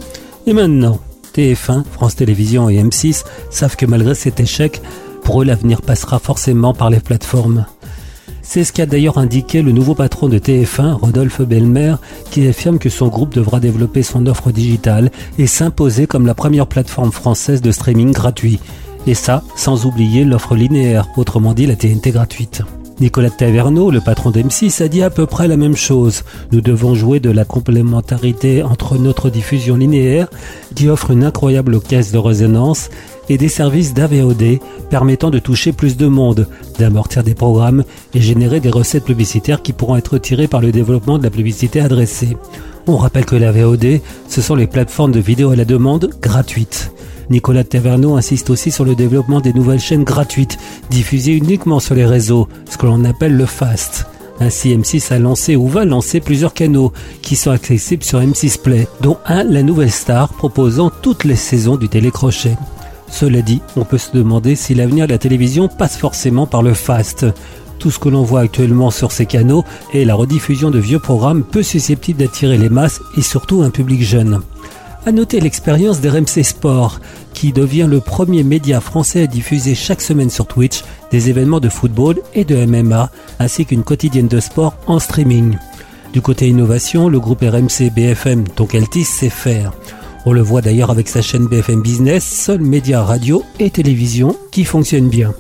[0.45, 0.99] Et maintenant,
[1.35, 4.81] TF1, France Télévisions et M6 savent que malgré cet échec,
[5.23, 7.65] pour eux l'avenir passera forcément par les plateformes.
[8.41, 11.95] C'est ce qu'a d'ailleurs indiqué le nouveau patron de TF1, Rodolphe Belmer,
[12.29, 16.67] qui affirme que son groupe devra développer son offre digitale et s'imposer comme la première
[16.67, 18.59] plateforme française de streaming gratuit.
[19.07, 22.63] Et ça, sans oublier l'offre linéaire, autrement dit la TNT gratuite.
[22.99, 26.23] Nicolas Taverneau, le patron d'M6, a dit à peu près la même chose.
[26.51, 30.27] Nous devons jouer de la complémentarité entre notre diffusion linéaire,
[30.75, 32.89] qui offre une incroyable caisse de résonance,
[33.29, 37.83] et des services d'AVOD permettant de toucher plus de monde, d'amortir des programmes
[38.13, 41.79] et générer des recettes publicitaires qui pourront être tirées par le développement de la publicité
[41.79, 42.37] adressée.
[42.85, 46.91] On rappelle que la VOD, ce sont les plateformes de vidéo à la demande gratuites.
[47.29, 50.57] Nicolas Taverneau insiste aussi sur le développement des nouvelles chaînes gratuites,
[50.89, 54.05] diffusées uniquement sur les réseaux, ce que l'on appelle le FAST.
[54.39, 58.87] Ainsi, M6 a lancé ou va lancer plusieurs canaux qui sont accessibles sur M6 Play,
[59.01, 62.57] dont un, la nouvelle star, proposant toutes les saisons du télécrochet.
[63.09, 66.73] Cela dit, on peut se demander si l'avenir de la télévision passe forcément par le
[66.73, 67.27] fast.
[67.77, 69.63] Tout ce que l'on voit actuellement sur ces canaux
[69.93, 74.01] est la rediffusion de vieux programmes peu susceptibles d'attirer les masses et surtout un public
[74.01, 74.41] jeune.
[75.05, 77.01] À noter l'expérience d'RMC Sport,
[77.33, 80.81] qui devient le premier média français à diffuser chaque semaine sur Twitch
[81.11, 85.57] des événements de football et de MMA, ainsi qu'une quotidienne de sport en streaming.
[86.13, 89.73] Du côté innovation, le groupe RMC BFM, donc Altis, sait faire.
[90.25, 94.63] On le voit d'ailleurs avec sa chaîne BFM Business, seul média radio et télévision qui
[94.63, 95.33] fonctionne bien.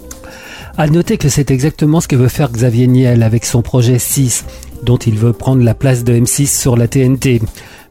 [0.75, 4.43] À noter que c'est exactement ce que veut faire Xavier Niel avec son projet 6,
[4.83, 7.41] dont il veut prendre la place de M6 sur la TNT.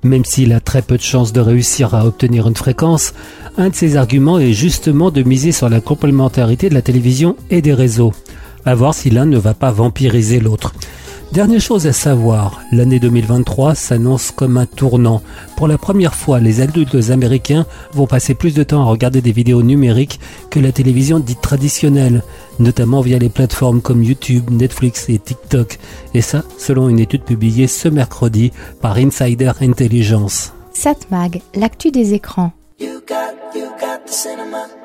[0.05, 3.15] Même s'il a très peu de chances de réussir à obtenir une fréquence,
[3.57, 7.63] un de ses arguments est justement de miser sur la complémentarité de la télévision et
[7.63, 8.13] des réseaux.
[8.65, 10.73] À voir si l'un ne va pas vampiriser l'autre.
[11.33, 15.23] Dernière chose à savoir, l'année 2023 s'annonce comme un tournant.
[15.57, 17.65] Pour la première fois, les adultes américains
[17.95, 20.21] vont passer plus de temps à regarder des vidéos numériques
[20.51, 22.23] que la télévision dite traditionnelle,
[22.59, 25.79] notamment via les plateformes comme YouTube, Netflix et TikTok.
[26.13, 28.53] Et ça, selon une étude publiée ce mercredi
[28.83, 30.53] par Insider Intelligence.
[30.75, 32.53] Satmag, l'actu des écrans.
[32.79, 34.82] You got, you got the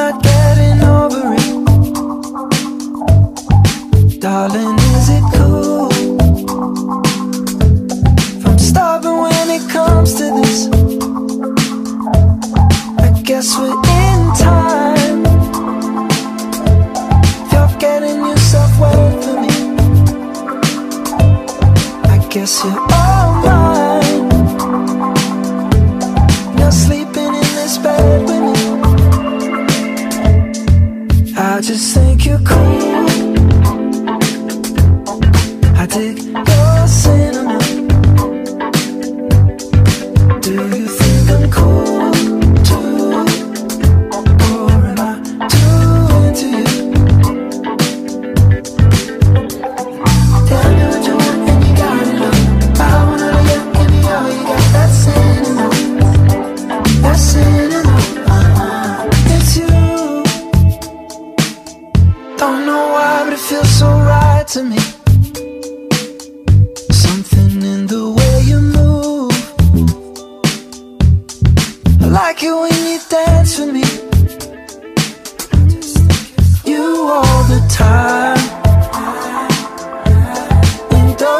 [0.00, 1.48] not getting over it.
[4.18, 5.88] Darling, is it cool?
[8.36, 10.58] If I'm stopping when it comes to this,
[13.06, 15.20] I guess we're in time.
[17.44, 19.52] If you're getting yourself wet for me,
[22.14, 22.99] I guess you're
[31.60, 32.89] I just think you're cool.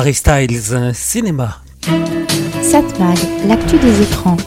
[0.00, 1.58] Harry Styles, euh, cinéma.
[2.62, 4.38] Satmag, l'actu des écrans.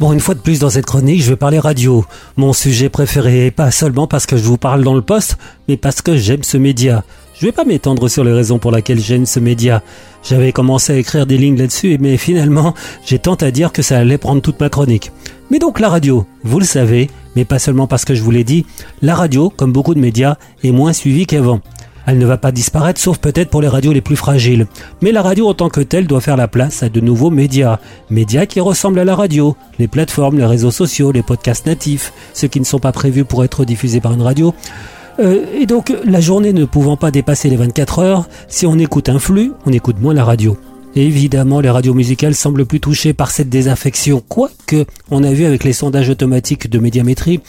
[0.00, 2.04] Bon, une fois de plus dans cette chronique, je vais parler radio.
[2.36, 6.02] Mon sujet préféré, pas seulement parce que je vous parle dans le poste, mais parce
[6.02, 7.04] que j'aime ce média.
[7.38, 9.84] Je vais pas m'étendre sur les raisons pour lesquelles j'aime ce média.
[10.24, 12.74] J'avais commencé à écrire des lignes là-dessus, mais finalement,
[13.06, 15.12] j'ai tant à dire que ça allait prendre toute ma chronique.
[15.52, 18.42] Mais donc la radio, vous le savez, mais pas seulement parce que je vous l'ai
[18.42, 18.66] dit,
[19.00, 21.60] la radio, comme beaucoup de médias, est moins suivie qu'avant.
[22.06, 24.66] Elle ne va pas disparaître, sauf peut-être pour les radios les plus fragiles.
[25.00, 27.78] Mais la radio en tant que telle doit faire la place à de nouveaux médias.
[28.10, 29.56] Médias qui ressemblent à la radio.
[29.78, 33.44] Les plateformes, les réseaux sociaux, les podcasts natifs, ceux qui ne sont pas prévus pour
[33.44, 34.54] être diffusés par une radio.
[35.20, 39.08] Euh, et donc, la journée ne pouvant pas dépasser les 24 heures, si on écoute
[39.08, 40.56] un flux, on écoute moins la radio.
[40.94, 45.64] Évidemment, les radios musicales semblent plus touchées par cette désaffection, quoique on a vu avec
[45.64, 47.40] les sondages automatiques de médiamétrie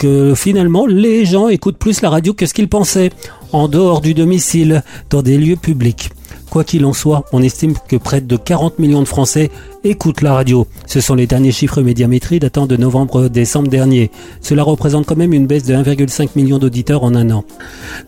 [0.00, 3.10] que finalement les gens écoutent plus la radio que ce qu'ils pensaient,
[3.52, 6.10] en dehors du domicile, dans des lieux publics.
[6.48, 9.50] Quoi qu'il en soit, on estime que près de 40 millions de Français
[9.84, 10.66] écoutent la radio.
[10.86, 14.10] Ce sont les derniers chiffres médiamétrie datant de novembre-décembre dernier.
[14.40, 17.44] Cela représente quand même une baisse de 1,5 million d'auditeurs en un an.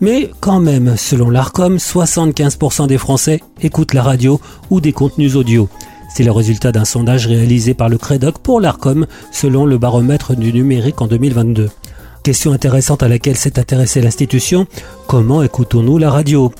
[0.01, 4.41] Mais quand même, selon l'ARCOM, 75% des Français écoutent la radio
[4.71, 5.69] ou des contenus audio.
[6.13, 10.53] C'est le résultat d'un sondage réalisé par le Crédoc pour l'ARCOM selon le baromètre du
[10.53, 11.71] numérique en 2022.
[12.21, 14.67] Question intéressante à laquelle s'est intéressée l'institution,
[15.07, 16.53] comment écoutons-nous la radio?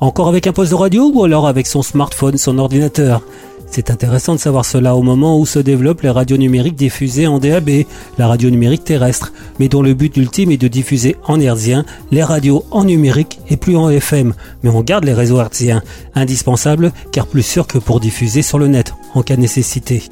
[0.00, 3.22] Encore avec un poste de radio ou alors avec son smartphone, son ordinateur?
[3.70, 7.38] C'est intéressant de savoir cela au moment où se développent les radios numériques diffusées en
[7.38, 7.70] DAB,
[8.18, 12.24] la radio numérique terrestre, mais dont le but ultime est de diffuser en hertzien les
[12.24, 14.34] radios en numérique et plus en FM.
[14.64, 15.82] Mais on garde les réseaux hertziens,
[16.16, 20.02] indispensables car plus sûrs que pour diffuser sur le net, en cas de nécessité.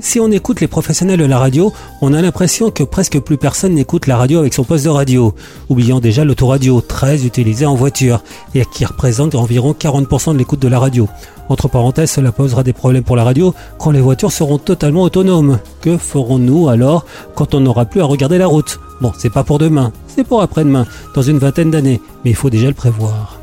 [0.00, 3.74] Si on écoute les professionnels de la radio, on a l'impression que presque plus personne
[3.74, 5.34] n'écoute la radio avec son poste de radio,
[5.68, 8.22] oubliant déjà l'autoradio, très utilisé en voiture,
[8.54, 11.08] et qui représente environ 40% de l'écoute de la radio.
[11.48, 15.58] Entre parenthèses, cela posera des problèmes pour la radio quand les voitures seront totalement autonomes.
[15.80, 17.04] Que ferons-nous alors
[17.34, 18.78] quand on n'aura plus à regarder la route?
[19.00, 22.50] Bon, c'est pas pour demain, c'est pour après-demain, dans une vingtaine d'années, mais il faut
[22.50, 23.37] déjà le prévoir.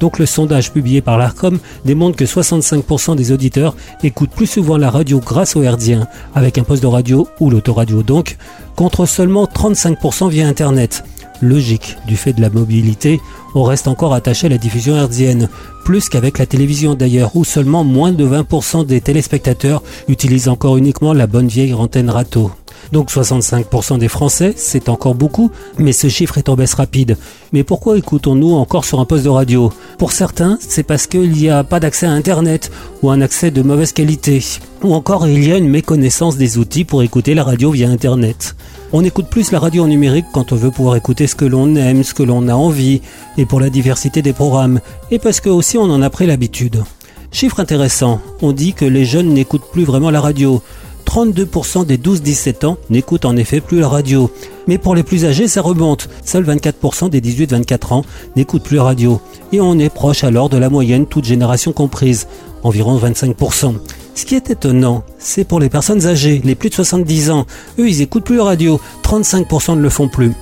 [0.00, 4.90] Donc le sondage publié par l'ARCOM démontre que 65% des auditeurs écoutent plus souvent la
[4.90, 8.36] radio grâce au hertzien, avec un poste de radio ou l'autoradio donc,
[8.76, 11.04] contre seulement 35% via Internet.
[11.40, 13.20] Logique, du fait de la mobilité,
[13.54, 15.48] on reste encore attaché à la diffusion hertzienne,
[15.84, 21.12] plus qu'avec la télévision d'ailleurs, où seulement moins de 20% des téléspectateurs utilisent encore uniquement
[21.12, 22.50] la bonne vieille antenne râteau.
[22.92, 27.16] Donc 65% des Français, c'est encore beaucoup, mais ce chiffre est en baisse rapide.
[27.52, 29.72] Mais pourquoi écoutons-nous encore sur un poste de radio?
[29.98, 32.70] Pour certains, c'est parce qu'il n'y a pas d'accès à Internet,
[33.02, 34.42] ou un accès de mauvaise qualité,
[34.82, 38.56] ou encore il y a une méconnaissance des outils pour écouter la radio via Internet.
[38.90, 41.74] On écoute plus la radio en numérique quand on veut pouvoir écouter ce que l'on
[41.74, 43.02] aime, ce que l'on a envie,
[43.36, 44.80] et pour la diversité des programmes,
[45.10, 46.82] et parce que aussi on en a pris l'habitude.
[47.30, 50.62] Chiffre intéressant, on dit que les jeunes n'écoutent plus vraiment la radio.
[51.04, 54.30] 32% des 12-17 ans n'écoutent en effet plus la radio.
[54.66, 56.08] Mais pour les plus âgés, ça remonte.
[56.24, 58.04] Seuls 24% des 18-24 ans
[58.36, 59.20] n'écoutent plus la radio.
[59.52, 62.26] Et on est proche alors de la moyenne, toute génération comprise,
[62.62, 63.74] environ 25%.
[64.18, 67.46] Ce qui est étonnant, c'est pour les personnes âgées, les plus de 70 ans.
[67.78, 68.80] Eux, ils écoutent plus la radio.
[69.04, 70.32] 35% ne le font plus.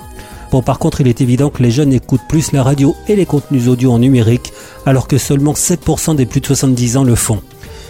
[0.50, 3.26] Bon, par contre, il est évident que les jeunes écoutent plus la radio et les
[3.26, 4.54] contenus audio en numérique,
[4.86, 7.42] alors que seulement 7% des plus de 70 ans le font.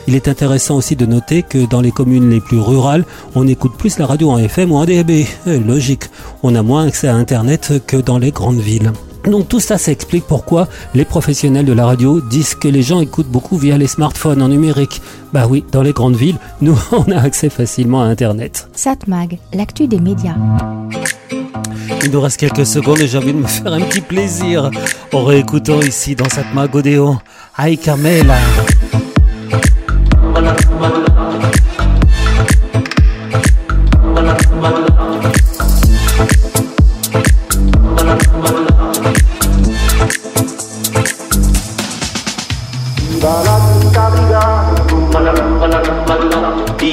[0.08, 3.04] Il est intéressant aussi de noter que dans les communes les plus rurales,
[3.36, 5.12] on écoute plus la radio en FM ou en DAB.
[5.46, 6.06] Euh, logique,
[6.42, 8.90] on a moins accès à Internet que dans les grandes villes.
[9.26, 13.00] Donc tout ça, ça explique pourquoi les professionnels de la radio disent que les gens
[13.00, 15.02] écoutent beaucoup via les smartphones en numérique.
[15.32, 18.68] Bah oui, dans les grandes villes, nous, on a accès facilement à Internet.
[18.74, 20.36] Satmag, l'actu des médias.
[22.04, 24.70] Il nous reste quelques secondes et j'ai envie de me faire un petit plaisir
[25.12, 27.18] en réécoutant ici dans cette Odéon.
[27.56, 28.36] Aïe Carmela.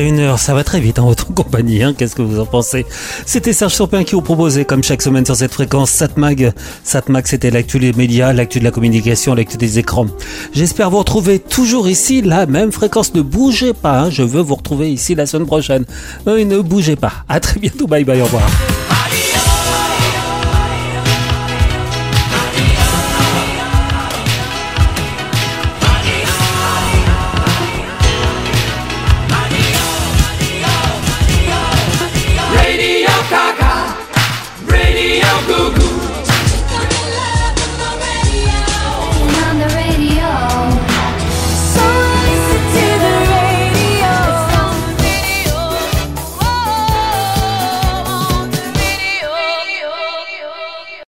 [0.00, 2.86] Une heure, ça va très vite en votre compagnie, hein qu'est-ce que vous en pensez?
[3.26, 6.52] C'était Serge Surpin qui vous proposait, comme chaque semaine sur cette fréquence, Satmag.
[6.82, 10.06] Satmag, c'était l'actu des médias, l'actu de la communication, l'actu des écrans.
[10.54, 13.12] J'espère vous retrouver toujours ici, la même fréquence.
[13.14, 15.84] Ne bougez pas, hein, je veux vous retrouver ici la semaine prochaine.
[16.26, 17.12] Oui, ne bougez pas.
[17.28, 18.48] À très bientôt, bye bye, au revoir.